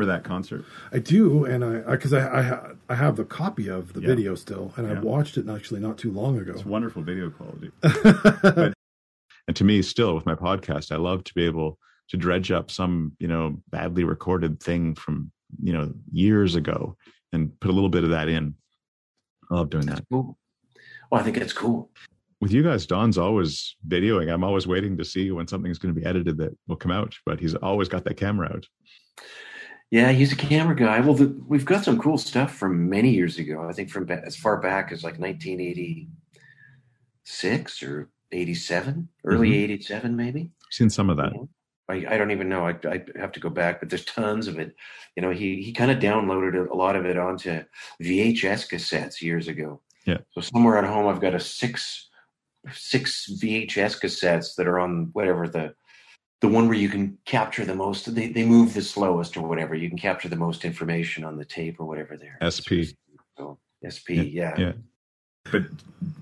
[0.09, 0.65] That concert?
[0.91, 4.07] I do, and I because I I, ha- I have the copy of the Yeah.
[4.07, 6.51] video still, and I watched it actually not too long ago.
[6.53, 7.71] It's wonderful video quality.
[7.81, 8.73] But-
[9.47, 11.79] and to me, still with my podcast, I love to be able
[12.09, 15.31] to dredge up some, you know, badly recorded thing from,
[15.63, 16.95] you know, years ago
[17.33, 18.53] and put a little bit of that in.
[19.49, 20.03] I love doing that.
[20.11, 20.37] Cool.
[21.11, 21.89] Well, I think it's cool.
[22.41, 24.31] With you guys, Don's always videoing.
[24.31, 27.15] I'm always waiting to see when something's going to be edited that will come out,
[27.25, 28.67] but he's always got that camera out.
[29.91, 30.99] Yeah, he's a camera guy.
[30.99, 33.67] Well, the, we've got some cool stuff from many years ago.
[33.67, 39.63] I think from ba- as far back as like 1986 or 87, early Mhm.
[39.63, 40.51] 87, maybe.
[40.69, 41.33] Seen some of that.
[41.89, 42.67] I, I don't even know.
[42.67, 44.75] I, I have to go back, but there's tons of it.
[45.15, 47.63] You know, he he kind of downloaded a lot of it onto
[47.99, 49.81] VHS cassettes years ago.
[50.05, 50.19] Yeah.
[50.31, 52.09] So somewhere at home, I've got a six
[52.71, 55.73] six VHS cassettes that are on whatever the
[56.41, 58.13] the one where you can capture the most.
[58.13, 59.75] They they move the slowest or whatever.
[59.75, 62.17] You can capture the most information on the tape or whatever.
[62.17, 62.37] There.
[62.43, 62.95] SP.
[63.37, 64.55] So SP, yeah.
[64.57, 64.71] Yeah.
[65.51, 65.63] But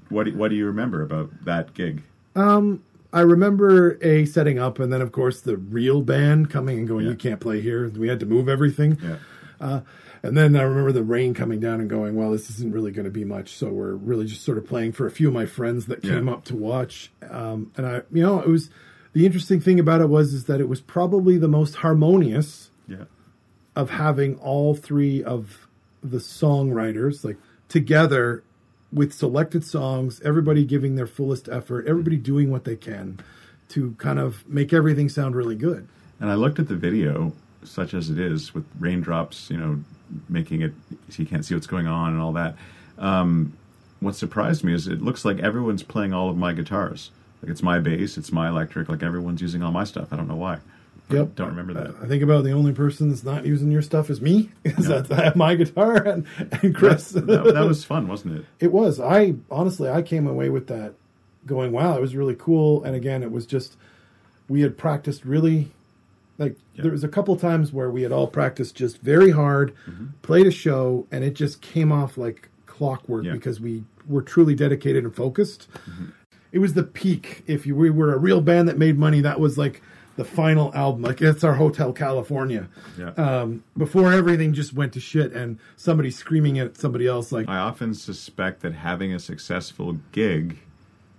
[0.09, 2.03] what do, what do you remember about that gig?
[2.35, 6.87] Um, I remember a setting up, and then of course the real band coming and
[6.87, 7.05] going.
[7.05, 7.89] You can't play here.
[7.89, 8.97] We had to move everything.
[9.01, 9.17] Yeah.
[9.59, 9.81] Uh,
[10.23, 13.05] and then I remember the rain coming down and going, well, this isn't really going
[13.05, 13.53] to be much.
[13.55, 16.15] So we're really just sort of playing for a few of my friends that Yeah.
[16.15, 17.11] came up to watch.
[17.29, 18.69] Um, and I, you know, it was
[19.17, 23.05] the interesting thing about it was is that it was probably the most harmonious Yeah.
[23.75, 25.67] of having all three of
[26.03, 27.37] the songwriters like
[27.67, 28.43] together
[28.93, 33.19] with selected songs, everybody giving their fullest effort, everybody doing what they can
[33.69, 35.87] to kind of make everything sound really good.
[36.19, 39.83] And I looked at the video, such as it is, with raindrops, you know,
[40.29, 40.73] making it
[41.09, 42.55] so you can't see what's going on and all that.
[42.99, 43.53] Um,
[43.99, 47.09] what surprised me is it looks like everyone's playing all of my guitars.
[47.41, 48.89] Like it's my bass, it's my electric.
[48.89, 50.11] Like everyone's using all my stuff.
[50.11, 50.59] I don't know why.
[51.09, 51.35] Yep.
[51.35, 51.95] Don't remember that.
[52.03, 54.49] I think about the only person that's not using your stuff is me.
[54.65, 56.25] Is that I have my guitar and,
[56.61, 57.11] and Chris.
[57.11, 58.45] That, that, that was fun, wasn't it?
[58.59, 58.99] It was.
[58.99, 60.95] I honestly, I came away with that
[61.45, 62.83] going, wow, it was really cool.
[62.83, 63.77] And again, it was just,
[64.49, 65.71] we had practiced really,
[66.37, 70.07] like, there was a couple times where we had all practiced just very hard, Mm-hmm.
[70.23, 75.05] played a show, and it just came off like clockwork because we were truly dedicated
[75.05, 75.69] and focused.
[75.89, 76.05] Mm-hmm.
[76.51, 77.43] It was the peak.
[77.47, 79.81] If you, we were a real band that made money, that was like
[80.15, 81.03] the final album.
[81.03, 82.67] Like, it's our Hotel California.
[82.97, 83.11] Yeah.
[83.11, 87.57] Um, before everything just went to shit and somebody screaming at somebody else like, I
[87.57, 90.59] often suspect that having a successful gig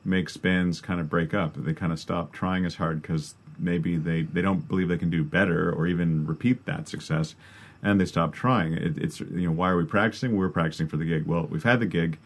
[0.04, 1.54] makes bands kind of break up.
[1.56, 5.10] They kind of stop trying as hard because maybe they, they don't believe they can
[5.10, 7.34] do better or even repeat that success,
[7.82, 8.72] and they stop trying.
[8.72, 10.36] It, it's you know why are we practicing?
[10.36, 11.26] We're practicing for the gig.
[11.26, 12.18] Well, we've had the gig.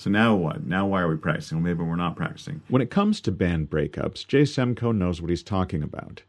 [0.00, 0.64] So now what?
[0.66, 1.58] Now why are we practicing?
[1.58, 2.62] Well, maybe we're not practicing.
[2.68, 6.22] When it comes to band breakups, Jay Semko knows what he's talking about.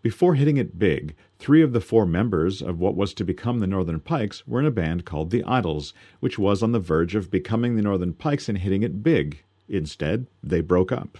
[0.00, 3.66] Before hitting it big, three of the four members of what was to become the
[3.66, 7.28] Northern Pikes were in a band called the Idols, which was on the verge of
[7.28, 9.42] becoming the Northern Pikes and hitting it big.
[9.68, 11.18] Instead, they broke up.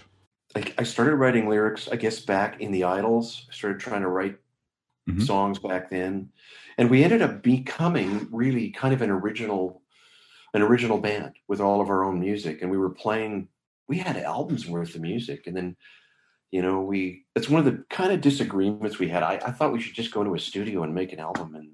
[0.55, 3.49] Like I started writing lyrics, I guess back in the Idols.
[3.51, 4.37] I started trying to write
[5.09, 5.21] Mm-hmm.
[5.21, 6.31] songs back then,
[6.79, 9.81] and we ended up becoming really kind of an original,
[10.55, 13.49] an original band with all of our own music, and we were playing.
[13.89, 15.77] We had albums worth of music, and then,
[16.51, 17.25] you know, we.
[17.35, 19.23] It's one of the kind of disagreements we had.
[19.23, 21.71] I, I thought we should just go to a studio and make an album, and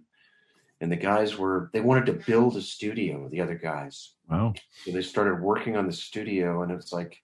[0.83, 3.29] and the guys were they wanted to build a studio.
[3.31, 4.55] The other guys, Wow.
[4.85, 7.23] so they started working on the studio, and it's like,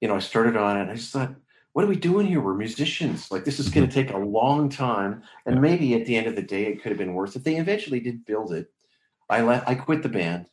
[0.00, 0.82] you know, I started on it.
[0.82, 1.34] And I just thought,
[1.74, 2.40] what are we doing here?
[2.40, 3.30] We're musicians.
[3.30, 4.08] Like this is going to mm-hmm.
[4.08, 6.98] take a long time, and maybe at the end of the day, it could have
[6.98, 7.44] been worth it.
[7.44, 8.66] They eventually did build it.
[9.30, 9.68] I left.
[9.68, 10.46] I quit the band.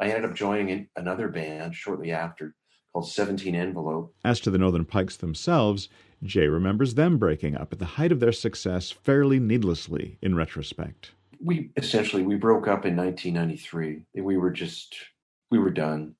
[0.00, 2.54] I ended up joining another band shortly after
[2.92, 4.14] called Seventeen Envelope.
[4.24, 5.88] As to the Northern Pikes themselves,
[6.22, 11.12] Jay remembers them breaking up at the height of their success fairly needlessly in retrospect.
[11.42, 14.22] We essentially we broke up in 1993.
[14.22, 14.96] We were just
[15.50, 16.14] we were done.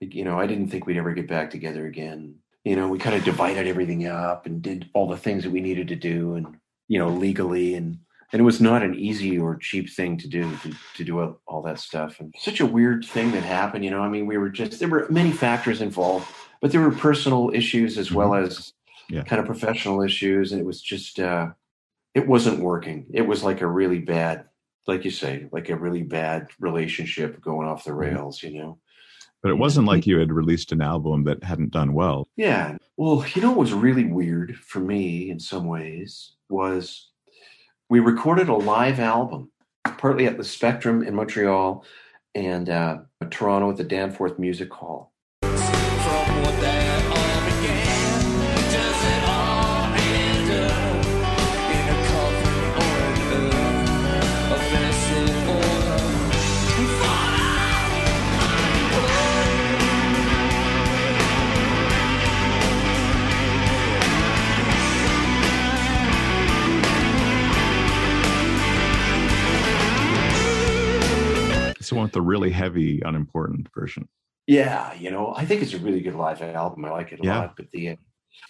[0.00, 2.36] You know, I didn't think we'd ever get back together again.
[2.64, 5.60] You know, we kind of divided everything up and did all the things that we
[5.60, 7.98] needed to do, and you know, legally and
[8.32, 11.40] and it was not an easy or cheap thing to do to, to do all-
[11.46, 14.36] all that stuff and such a weird thing that happened you know i mean we
[14.36, 16.26] were just there were many factors involved
[16.60, 18.72] but there were personal issues as well as
[19.10, 19.22] Yeah.
[19.24, 21.48] kind of professional issues and it was just uh
[22.14, 24.44] it wasn't working it was like a really bad
[24.86, 28.78] like you say like a really bad relationship going off the rails you know
[29.42, 32.26] But it wasn't like you had released an album that hadn't done well.
[32.36, 32.76] Yeah.
[32.96, 37.10] Well, you know what was really weird for me in some ways was
[37.90, 39.50] we recorded a live album,
[39.96, 41.84] partly at the Spectrum in Montreal
[42.34, 42.98] and uh,
[43.30, 45.12] Toronto at the Danforth Music Hall.
[71.98, 74.08] Want the really heavy, unimportant version.
[74.46, 76.84] Yeah, you know, I think it's a really good live album.
[76.84, 77.40] I like it a Yeah.
[77.40, 77.56] lot.
[77.56, 77.96] But the uh,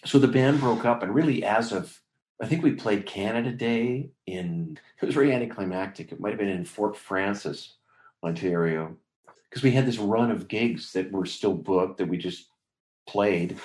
[0.05, 2.01] so the band broke up, and really, as of
[2.41, 6.13] I think we played Canada Day in it was very anticlimactic.
[6.13, 7.77] It might have been in Fort Frances,
[8.23, 8.97] Ontario,
[9.49, 12.49] because we had this run of gigs that were still booked that we just
[13.09, 13.59] played,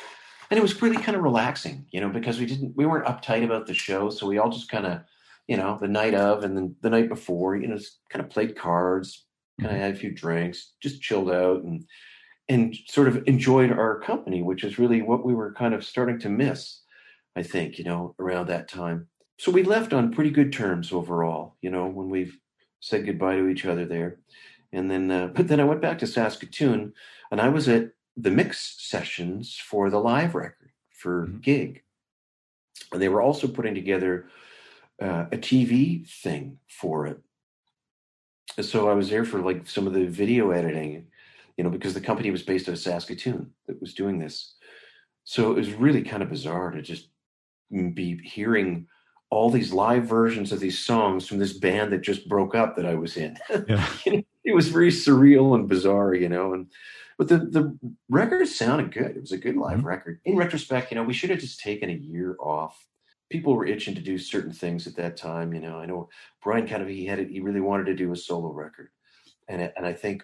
[0.49, 3.43] and it was really kind of relaxing, you know, because we didn't we weren't uptight
[3.43, 5.01] about the show, so we all just kind of
[5.47, 8.31] you know the night of and then the night before, you know, just kind of
[8.31, 9.25] played cards,
[9.59, 11.85] kind of had a few drinks, just chilled out and
[12.49, 16.19] and sort of enjoyed our company, which is really what we were kind of starting
[16.19, 16.81] to miss,
[17.35, 19.07] I think, you know, around that time.
[19.37, 22.37] So we left on pretty good terms overall, you know, when we've
[22.81, 24.19] said goodbye to each other there.
[24.73, 26.93] And then, uh, but then I went back to Saskatoon
[27.31, 31.81] and I was at the mix sessions for the live record for gig.
[32.91, 34.27] And they were also putting together
[35.01, 37.19] uh, a TV thing for it.
[38.61, 41.07] So I was there for like some of the video editing,
[41.57, 44.55] you know, because the company was based out of Saskatoon that was doing this.
[45.23, 47.07] So it was really kind of bizarre to just
[47.71, 48.87] mm, be hearing
[49.29, 52.85] all these live versions of these songs from this band that just broke up that
[52.85, 53.37] I was in.
[53.67, 53.87] Yeah.
[54.05, 56.53] it was very surreal and bizarre, you know.
[56.53, 56.67] And
[57.17, 57.77] but the the
[58.09, 59.15] record sounded good.
[59.15, 59.87] It was a good live mm-hmm.
[59.87, 60.19] record.
[60.25, 62.85] In retrospect, you know, we should have just taken a year off.
[63.33, 65.55] People were itching to do certain things at that time.
[65.55, 66.07] You know, I know
[66.43, 67.31] Bryan kind of he had it.
[67.31, 68.89] He really wanted to do a solo record,
[69.47, 70.23] and and I think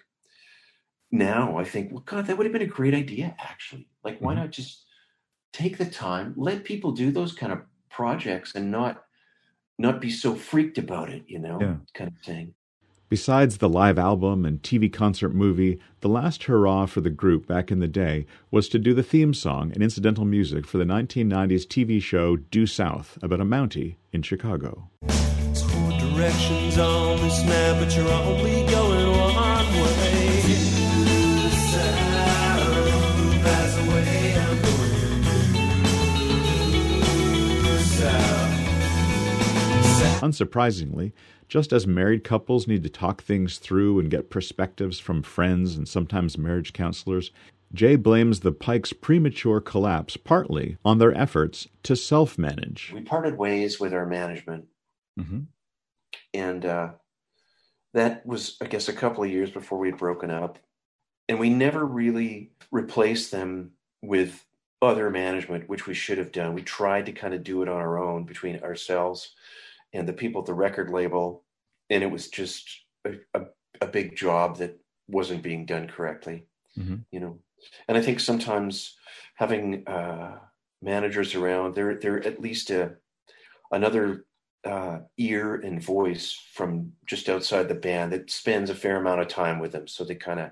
[1.10, 3.34] now I think, well, God, that would have been a great idea.
[3.40, 4.42] Actually, like, why mm-hmm.
[4.42, 4.84] not just
[5.52, 9.02] take the time, let people do those kind of projects, and not
[9.76, 11.24] not be so freaked about it.
[11.26, 11.76] You know, Yeah.
[11.94, 12.54] kind of thing.
[13.10, 17.72] Besides the live album and TV concert movie, the last hurrah for the group back
[17.72, 21.66] in the day was to do the theme song and incidental music for the 1990s
[21.66, 24.88] TV show Due South about a Mountie in Chicago.
[25.08, 30.42] Four directions on this map, but you're only going one way.
[31.50, 35.12] South, that's the way I'm going.
[37.80, 38.60] South.
[40.22, 41.12] Unsurprisingly,
[41.50, 45.86] just as married couples need to talk things through and get perspectives from friends and
[45.86, 47.32] sometimes marriage counselors,
[47.74, 52.92] Jay blames the Pikes' premature collapse partly on their efforts to self manage.
[52.94, 54.66] We parted ways with our management,
[55.18, 55.46] Mhm.
[56.32, 56.92] and uh,
[57.94, 60.58] that was, I guess, a couple of years before we'd broken up,
[61.28, 63.72] and we never really replaced them
[64.02, 64.46] with
[64.82, 66.54] other management, which we should have done.
[66.54, 69.34] We tried to kind of do it on our own between ourselves
[69.92, 71.44] and the people at the record label,
[71.90, 72.68] and it was just
[73.06, 73.42] a, a,
[73.80, 74.78] a big job that
[75.08, 76.46] wasn't being done correctly
[76.78, 77.04] Mhm.
[77.10, 77.40] you know
[77.88, 78.96] and i think sometimes
[79.34, 80.38] having uh
[80.80, 82.94] managers around they're they're at least a
[83.72, 84.24] another
[84.64, 89.28] uh ear and voice from just outside the band that spends a fair amount of
[89.28, 90.50] time with them so they kind of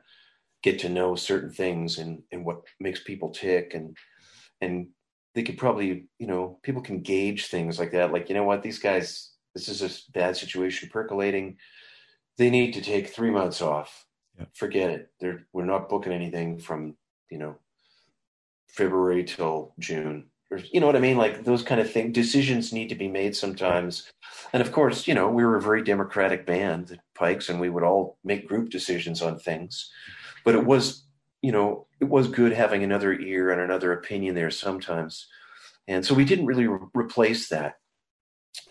[0.63, 3.97] get to know certain things and and what makes people tick and
[4.61, 4.89] and
[5.39, 8.13] they could probably you know people can gauge things like that.
[8.13, 8.61] Like you know what?
[8.61, 11.59] These guys this is a bad situation percolating.
[12.39, 14.05] They need to take three months off.
[14.55, 15.13] Forget it.
[15.21, 16.97] They're we're not booking anything from
[17.31, 17.55] you know
[18.69, 20.27] february till june.
[20.51, 21.17] Or you know what i mean?
[21.17, 24.11] Like those kind of things decisions need to be made sometimes.
[24.53, 27.71] And of course you know we were a very democratic band the pikes and we
[27.71, 29.89] would all make group decisions on things.
[30.45, 31.08] But it was
[31.43, 35.27] you know it was good having another ear and another opinion there sometimes
[35.87, 37.77] and so we didn't really re- replace that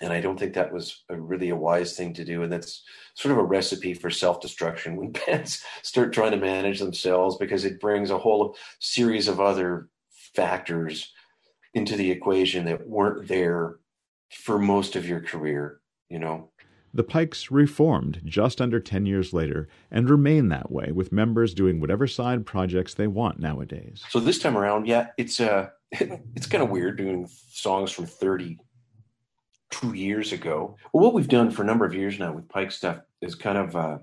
[0.02, 2.44] and I don't think that was a really a wise thing to do.
[2.44, 2.84] And that's
[3.16, 7.66] sort of a recipe for self destruction when bands start trying to manage themselves because
[7.66, 9.90] it brings a whole series of other
[10.36, 11.14] factors
[11.74, 13.78] into the equation that weren't there
[14.32, 16.50] for most of your career, you know.
[16.98, 21.80] The Pikes reformed just under 10 years later and remain that way, with members doing
[21.80, 24.04] whatever side projects they want nowadays.
[24.10, 29.94] So this time around, yeah, it's uh it's kind of weird doing songs from 32
[29.94, 30.76] years ago.
[30.92, 33.60] Well, what we've done for a number of years now with Pike stuff is kind
[33.60, 33.98] of uh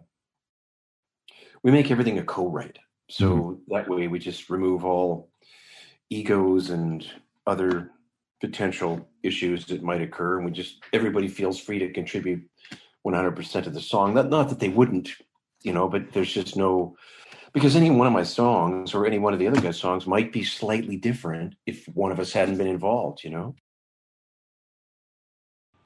[1.64, 2.78] we make everything a co-write.
[3.11, 5.30] So that way we just remove all
[6.11, 7.05] egos and
[7.45, 7.90] other
[8.40, 12.49] potential issues that might occur and we just everybody feels free to contribute
[13.05, 14.14] 100% of the song.
[14.14, 15.11] Not not that they wouldn't,
[15.62, 16.96] you know, but there's just no
[17.52, 20.32] because any one of my songs or any one of the other guys' songs might
[20.32, 23.55] be slightly different if one of us hadn't been involved, you know?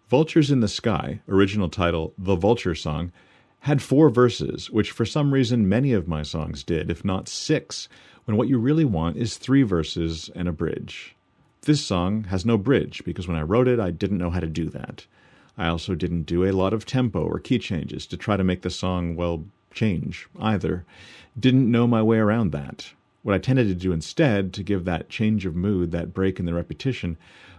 [0.09, 3.13] Vultures in the Sky, original title The Vulture Song,
[3.61, 7.89] had four verses, which for some reason many of my songs did, if not six,
[8.25, 11.15] when what you really want is three verses and a bridge.
[11.63, 14.47] This song has no bridge because when I wrote it, I didn't know how to
[14.47, 15.07] do that.
[15.59, 18.63] I also didn't do a lot of tempo or key changes to try to make
[18.63, 20.85] the song, well, change either.
[21.39, 22.93] Didn't know my way around that.
[23.23, 26.47] What I tended to do instead, to give that change of mood, that break in
[26.47, 27.17] the repetition,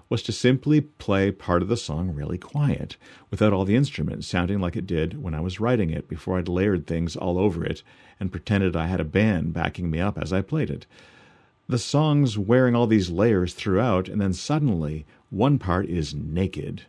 [0.07, 2.97] was to simply play part of the song really quiet,
[3.29, 6.47] without all the instruments sounding like it did when I was writing it before I'd
[6.47, 7.83] layered things all over it
[8.19, 10.87] and pretended I had a band backing me up as I played it.
[11.67, 16.83] The song's wearing all these layers throughout, and then suddenly one part is naked.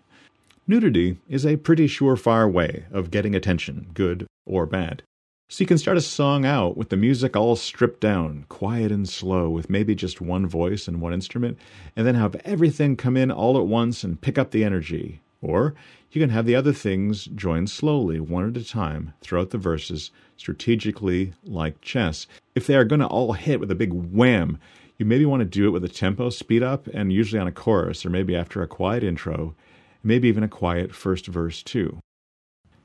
[0.70, 5.02] Nudity is a pretty surefire way of getting attention, good or bad.
[5.48, 9.08] So you can start a song out with the music all stripped down, quiet and
[9.08, 11.58] slow, with maybe just one voice and one instrument,
[11.96, 15.20] and then have everything come in all at once and pick up the energy.
[15.42, 15.74] Or
[16.12, 20.12] you can have the other things join slowly, one at a time, throughout the verses,
[20.36, 22.28] strategically like chess.
[22.54, 24.60] If they are going to all hit with a big wham,
[24.98, 27.52] you maybe want to do it with a tempo speed up and usually on a
[27.52, 29.56] chorus or maybe after a quiet intro,
[30.02, 31.98] maybe even a quiet first verse too.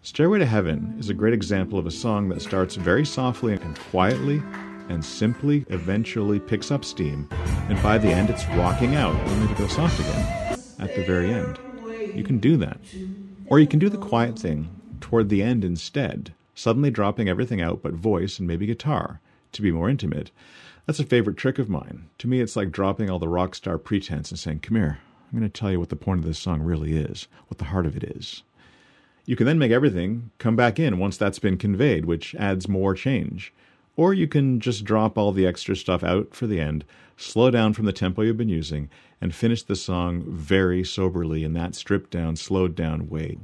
[0.02, 3.80] Stairway to Heaven is a great example of a song that starts very softly and
[3.92, 4.42] quietly
[4.90, 7.28] and simply eventually picks up steam,
[7.70, 11.32] and by the end it's rocking out, only to go soft again at the very
[11.32, 11.58] end.
[12.14, 12.80] You can do that.
[13.48, 14.70] Or you can do the quiet thing
[15.02, 19.20] toward the end instead, suddenly dropping everything out but voice and maybe guitar
[19.54, 20.32] to be more intimate.
[20.86, 22.10] That's a favorite trick of mine.
[22.20, 25.00] To me, it's like dropping all the rock star pretense and saying, Come here,
[25.36, 27.66] I'm going to tell you what the point of this song really is, what the
[27.66, 28.44] heart of it is.
[29.26, 32.94] You can then make everything come back in once that's been conveyed, which adds more
[32.94, 33.54] change.
[33.98, 36.86] Or you can just drop all the extra stuff out for the end,
[37.18, 41.52] slow down from the tempo you've been using, and finish the song very soberly in
[41.52, 43.38] that stripped down, slowed down way.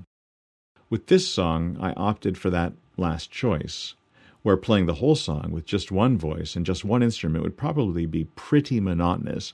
[0.90, 3.96] With this song, I opted for that last choice,
[4.44, 8.06] where playing the whole song with just one voice and just one instrument would probably
[8.06, 9.52] be pretty monotonous.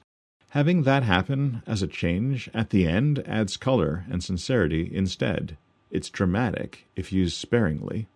[0.57, 5.55] Having that happen as a change at the end adds color and sincerity instead.
[5.91, 8.07] It's dramatic if used sparingly.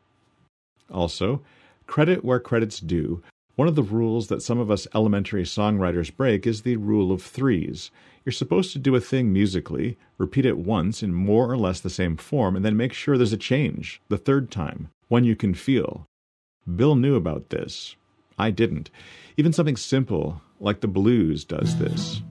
[0.90, 1.44] Also,
[1.86, 3.22] credit where credit's due.
[3.58, 7.22] One of the rules that some of us elementary songwriters break is the rule of
[7.22, 7.92] threes.
[8.26, 11.92] You're supposed to do a thing musically, repeat it once in more or less the
[11.92, 15.54] same form, and then make sure there's a change the third time, one you can
[15.54, 16.08] feel.
[16.76, 17.96] Bill knew about this.
[18.40, 18.90] I didn't.
[19.38, 22.22] Even something simple like the blues does this.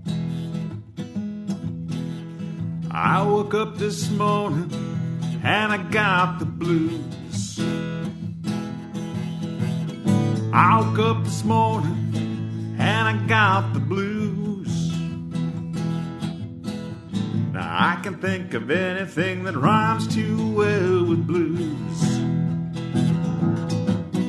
[2.93, 4.71] I woke up this morning
[5.43, 7.59] and I got the blues.
[10.53, 14.93] I woke up this morning and I got the blues.
[17.53, 22.10] Now I can think of anything that rhymes too well with blues.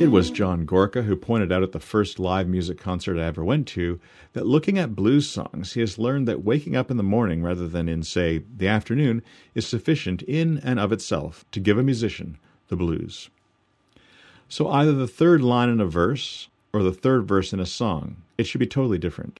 [0.02, 3.46] It was John Gorka who pointed out at the first live music concert I ever
[3.46, 4.00] went to
[4.34, 7.68] that looking at blues songs, he has learned that waking up in the morning rather
[7.68, 9.22] than in, say, the afternoon
[9.54, 12.40] is sufficient in and of itself to give a musician
[12.70, 13.30] the blues.
[14.50, 18.24] So either the third line in a verse or the third verse in a song,
[18.40, 19.40] it should be totally different.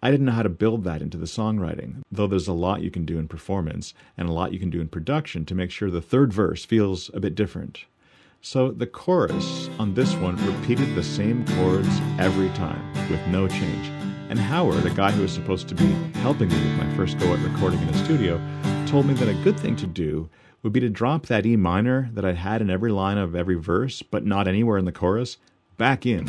[0.00, 2.92] I didn't know how to build that into the songwriting, though there's a lot you
[2.92, 5.90] can do in performance and a lot you can do in production to make sure
[5.90, 7.86] the third verse feels a bit different.
[8.40, 11.88] So the chorus on this one repeated the same chords
[12.18, 13.88] every time with no change.
[14.30, 15.90] And Howard, a guy who was supposed to be
[16.20, 18.40] helping me with my first go at recording in a studio,
[18.86, 20.28] told me that a good thing to do
[20.62, 23.56] would be to drop that E minor that I'd had in every line of every
[23.56, 25.38] verse, but not anywhere in the chorus,
[25.76, 26.26] back in.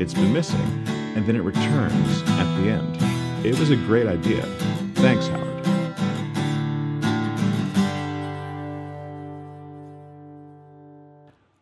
[0.00, 3.46] It's been missing, and then it returns at the end.
[3.46, 4.42] It was a great idea.
[4.94, 5.47] Thanks, Howard.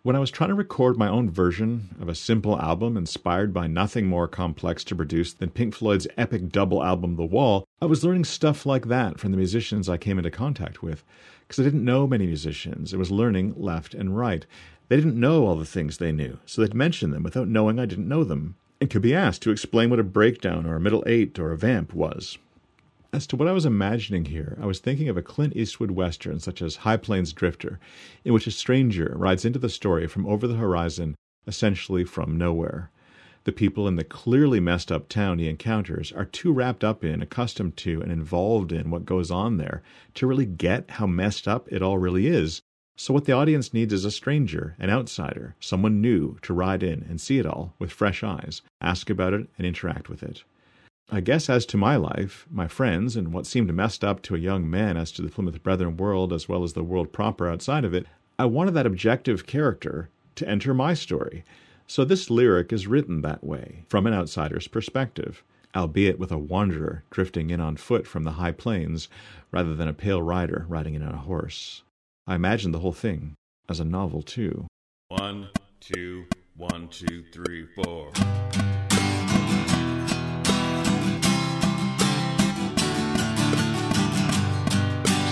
[0.07, 3.66] When I was trying to record my own version of a simple album inspired by
[3.66, 8.05] nothing more complex to produce than Pink Floyd's epic double album The Wall, I was
[8.05, 11.03] learning stuff like that from the musicians I came into contact with.
[11.41, 14.47] because I didn't know many musicians and was learning left and right.
[14.87, 17.87] They didn't know all the things they knew, so they'd mention them without knowing I
[17.87, 21.03] didn't know them, and could be asked to explain what a breakdown or a middle
[21.09, 22.39] eight or a vamp was.
[23.16, 26.38] As to what I was imagining here, I was thinking of a Clint Eastwood western
[26.38, 27.80] such as High Plains Drifter,
[28.26, 31.14] in which a stranger rides into the story from over the horizon,
[31.47, 32.90] essentially from nowhere.
[33.44, 37.22] The people in the clearly messed up town he encounters are too wrapped up in,
[37.22, 39.82] accustomed to, and involved in what goes on there
[40.12, 42.60] to really get how messed up it all really is.
[42.97, 47.06] So, what the audience needs is a stranger, an outsider, someone new to ride in
[47.09, 50.44] and see it all with fresh eyes, ask about it, and interact with it.
[51.09, 54.39] I guess as to my life, my friends, and what seemed messed up to a
[54.39, 57.85] young man as to the Plymouth Brethren world as well as the world proper outside
[57.85, 58.07] of it,
[58.41, 61.45] I wanted that objective character to enter my story.
[61.87, 65.45] So this lyric is written that way, from an outsider's perspective,
[65.77, 69.09] albeit with a wanderer drifting in on foot from the high plains,
[69.53, 71.85] rather than a pale rider riding in on a horse.
[72.27, 73.35] I imagined the whole thing
[73.69, 74.66] as a novel, too.
[75.09, 76.24] One, two,
[76.57, 78.11] one, two, three, four.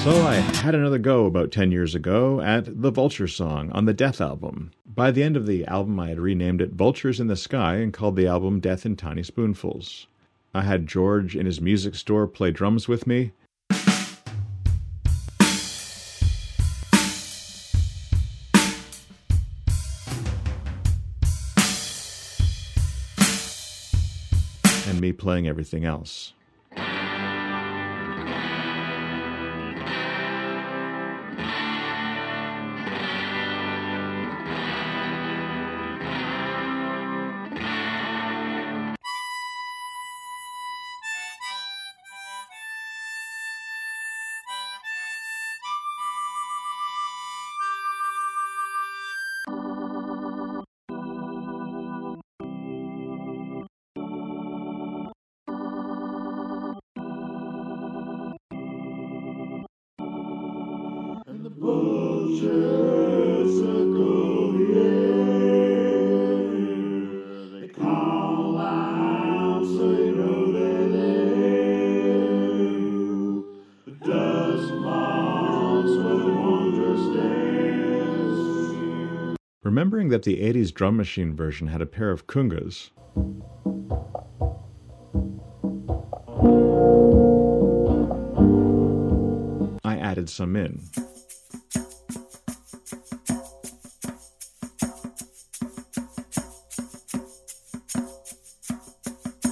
[0.05, 3.95] So I had another go about 10 years ago at The Vulture Song on the
[3.95, 4.71] Death album.
[4.85, 7.91] By the end of the album, I had renamed it Vultures in the Sky and
[7.91, 10.07] called the album Death in Tiny Spoonfuls.
[10.53, 13.33] I had George in his music store play drums with me.
[24.87, 26.35] And me playing everything else.
[80.25, 82.89] The 80s drum machine version had a pair of congas,
[89.85, 90.81] I added some in.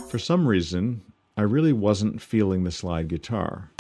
[0.09, 1.03] For some reason,
[1.37, 3.73] I really wasn't feeling the slide guitar.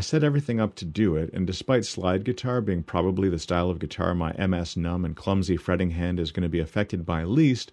[0.00, 3.68] I set everything up to do it, and despite slide guitar being probably the style
[3.68, 7.24] of guitar my MS numb and clumsy fretting hand is going to be affected by
[7.24, 7.70] least,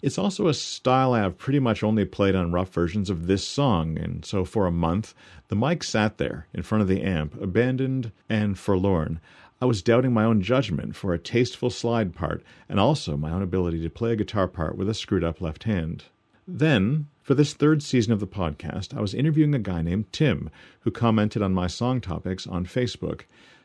[0.00, 3.46] it's also a style I have pretty much only played on rough versions of this
[3.46, 5.12] song, and so for a month,
[5.48, 9.20] the mic sat there in front of the amp, abandoned and forlorn.
[9.60, 13.42] I was doubting my own judgment for a tasteful slide part, and also my own
[13.42, 16.04] ability to play a guitar part with a screwed up left hand.
[16.48, 20.48] Then, for this third season of the podcast, I was interviewing a guy named Tim
[20.80, 23.22] who commented on my song topics on Facebook.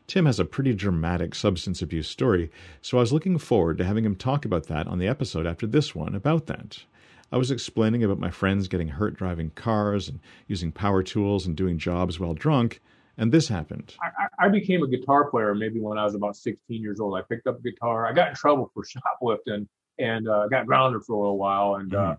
[0.08, 2.50] Tim has a pretty dramatic substance abuse story,
[2.82, 5.68] so I was looking forward to having him talk about that on the episode after
[5.68, 6.84] this one about that.
[7.32, 11.56] I was explaining about my friends getting hurt driving cars and using power tools and
[11.56, 12.82] doing jobs while drunk,
[13.16, 13.96] and this happened.
[14.02, 17.16] I, I became a guitar player maybe when I was about 16 years old.
[17.16, 18.08] I picked up a guitar.
[18.08, 21.76] I got in trouble for shoplifting and uh, got grounded for a little while.
[21.76, 22.16] And uh,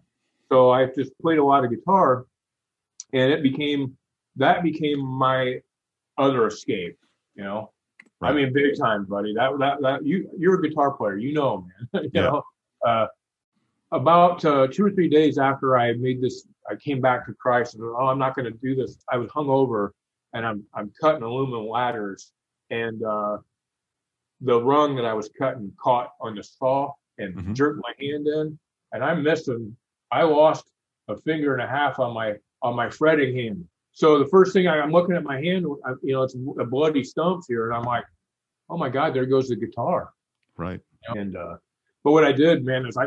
[0.53, 2.27] so I just played a lot of guitar,
[3.15, 3.97] and it became
[4.37, 5.61] that became my
[6.19, 6.99] other escape.
[7.35, 7.73] You know,
[8.21, 9.33] I mean, big time, buddy.
[9.35, 11.17] That that that you you're a guitar player.
[11.17, 12.05] You know, man.
[12.05, 12.23] you Yeah.
[12.23, 12.43] know.
[12.87, 13.07] Uh,
[13.93, 17.75] about uh, two or three days after I made this, I came back to Christ
[17.75, 18.99] and oh, I'm not going to do this.
[19.11, 19.91] I was hungover
[20.35, 22.33] and I'm I'm cutting aluminum ladders
[22.71, 23.39] and uh,
[24.41, 28.59] the rung that I was cutting caught on the saw and jerked my hand in
[28.93, 29.77] and I missed him.
[30.13, 30.65] I lost
[31.09, 33.65] a finger and a half on my on my fretting hand.
[33.93, 36.65] So the first thing I, I'm looking at my hand, I- you know, it's a
[36.65, 38.05] bloody stump here, and I'm like,
[38.71, 40.11] oh my god, there goes the guitar.
[40.57, 40.81] Right.
[41.09, 41.57] And uh,
[42.05, 43.07] but what I did, man, is I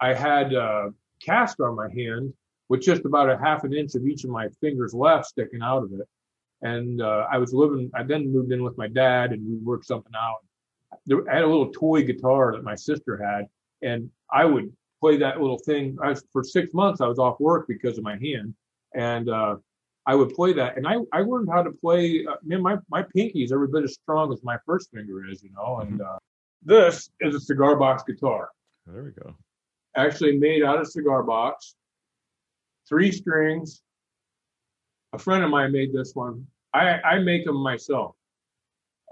[0.00, 0.90] I had uh,
[1.24, 2.32] cast on my hand
[2.68, 5.82] with just about a half an inch of each of my fingers left sticking out
[5.84, 6.06] of it.
[6.62, 7.90] and uh, I was living.
[7.94, 10.38] I then moved in with my dad, and we worked something out.
[11.06, 13.42] There, I had a little toy guitar that my sister had,
[13.82, 15.96] and I would play that little thing.
[16.02, 18.54] I was, for six months, I was off work because of my hand,
[18.94, 19.56] and uh,
[20.06, 20.76] I would play that.
[20.76, 22.26] And I, I learned how to play.
[22.28, 25.42] Uh, man, my my pinky is every bit as strong as my first finger is,
[25.42, 25.80] you know.
[25.80, 26.18] And uh,
[26.62, 28.50] this is a cigar box guitar,
[28.86, 29.34] There we go.
[29.96, 31.74] actually made out of cigar box,
[32.88, 33.82] three strings.
[35.14, 36.46] A friend of mine made this one.
[36.74, 38.14] I I make them myself.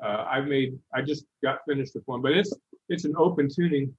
[0.02, 0.78] Uh, I made.
[0.94, 2.52] I just got finished with one, but it's
[2.88, 3.94] it's an open tuning.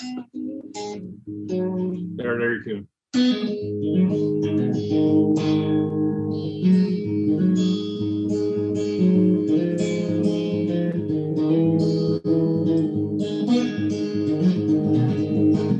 [0.00, 0.10] There,
[2.38, 2.84] there you go.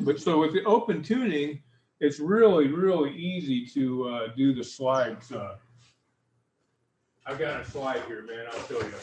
[0.04, 1.60] But so with the open tuning,
[2.00, 5.32] it's really, really easy to uh, do the slides.
[5.32, 5.56] Uh,
[7.26, 8.46] I've got a slide here, man.
[8.52, 8.94] I'll show you.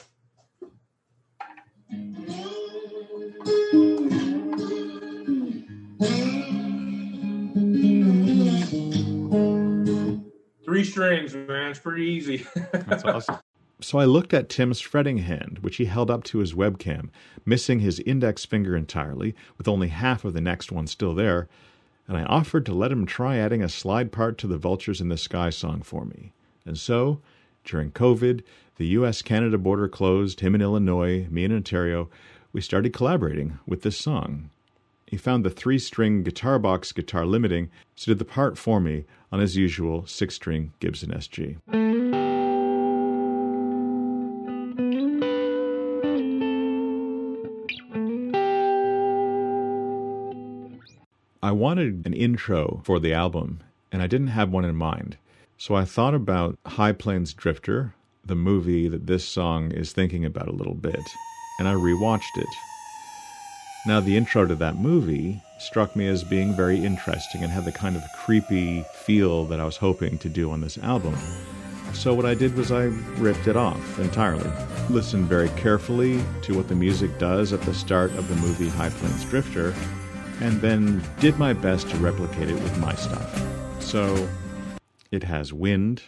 [10.65, 11.69] Three strings, man.
[11.69, 12.45] It's pretty easy.
[12.71, 13.37] That's awesome.
[13.81, 17.09] So I looked at Tim's fretting hand, which he held up to his webcam,
[17.45, 21.47] missing his index finger entirely, with only half of the next one still there,
[22.07, 25.09] and I offered to let him try adding a slide part to the Vultures in
[25.09, 26.31] the Sky song for me.
[26.65, 27.21] And so,
[27.63, 28.43] during COVID,
[28.77, 32.09] the US Canada border closed, him in Illinois, me in Ontario,
[32.53, 34.49] we started collaborating with this song.
[35.11, 39.03] He found the three string guitar box guitar limiting, so did the part for me
[39.29, 41.57] on his usual six string Gibson SG.
[51.43, 53.59] I wanted an intro for the album,
[53.91, 55.17] and I didn't have one in mind.
[55.57, 60.47] So I thought about High Plains Drifter, the movie that this song is thinking about
[60.47, 61.13] a little bit,
[61.59, 62.70] and I rewatched it.
[63.83, 67.71] Now, the intro to that movie struck me as being very interesting and had the
[67.71, 71.17] kind of creepy feel that I was hoping to do on this album.
[71.93, 72.83] So, what I did was I
[73.17, 74.49] ripped it off entirely.
[74.91, 78.91] Listened very carefully to what the music does at the start of the movie High
[78.91, 79.73] Plains Drifter,
[80.41, 83.81] and then did my best to replicate it with my stuff.
[83.81, 84.29] So,
[85.09, 86.03] it has wind,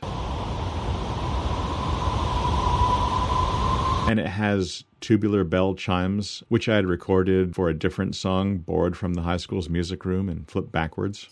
[4.05, 8.97] and it has tubular bell chimes, which I had recorded for a different song, borrowed
[8.97, 11.29] from the high school's music room and flipped backwards.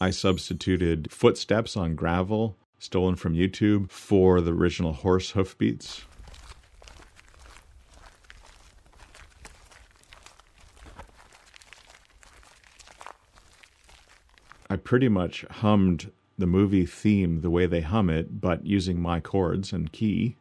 [0.00, 6.04] I substituted footsteps on gravel, stolen from YouTube, for the original horse hoof beats.
[14.68, 19.20] I pretty much hummed the movie theme the way they hum it, but using my
[19.20, 20.36] chords and key.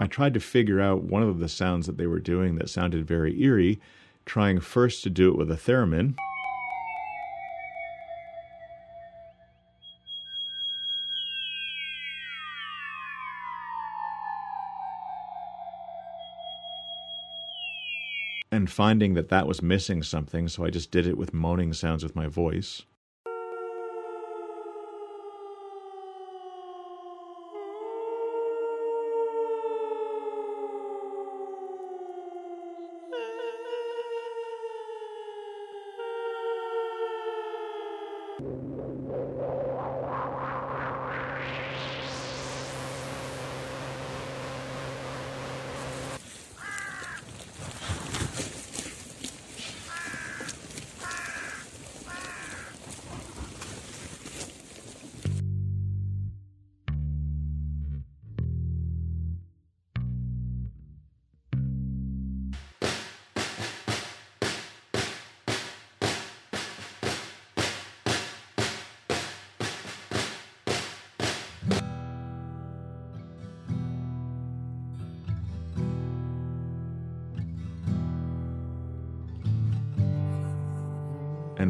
[0.00, 3.06] I tried to figure out one of the sounds that they were doing that sounded
[3.06, 3.80] very eerie,
[4.26, 6.16] trying first to do it with a theremin.
[18.60, 22.02] And finding that that was missing something, so I just did it with moaning sounds
[22.02, 22.82] with my voice.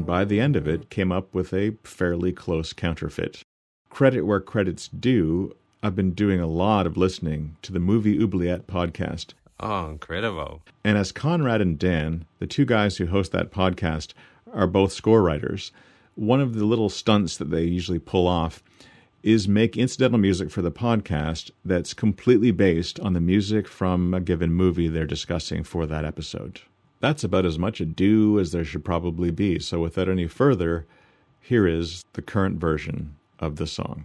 [0.01, 3.43] and by the end of it came up with a fairly close counterfeit.
[3.91, 8.67] Credit where credit's due, I've been doing a lot of listening to the Movie Oubliette
[8.67, 9.35] podcast.
[9.61, 10.63] Oh, incredible.
[10.83, 14.15] And as Conrad and Dan, the two guys who host that podcast,
[14.55, 15.71] are both score writers,
[16.15, 18.63] one of the little stunts that they usually pull off
[19.23, 24.21] is make incidental music for the podcast that's completely based on the music from a
[24.21, 26.63] given movie they're discussing for that episode.
[27.01, 29.59] That's about as much ado as there should probably be.
[29.59, 30.87] So, without any further,
[31.41, 34.05] here is the current version of the song.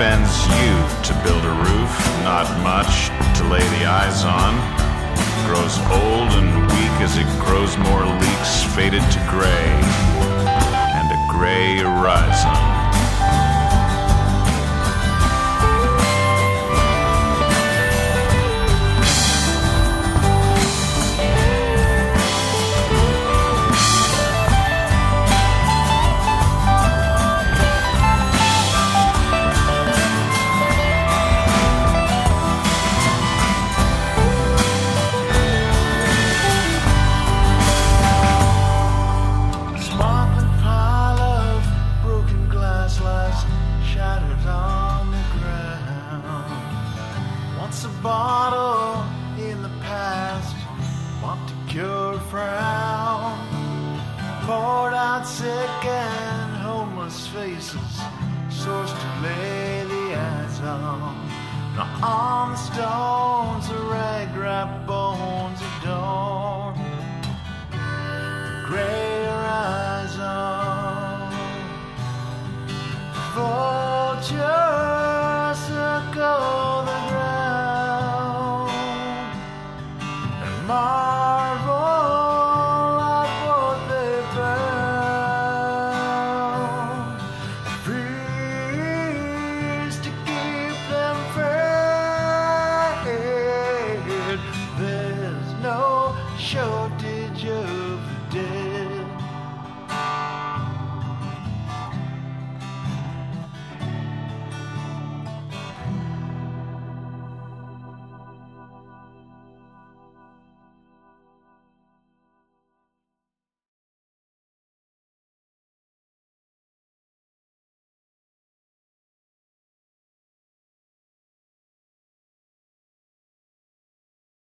[0.00, 0.72] spends you
[1.04, 1.92] to build a roof,
[2.24, 4.56] not much to lay the eyes on.
[5.46, 9.68] Grows old and weak as it grows more leaks, faded to gray,
[10.96, 12.79] and a gray horizon.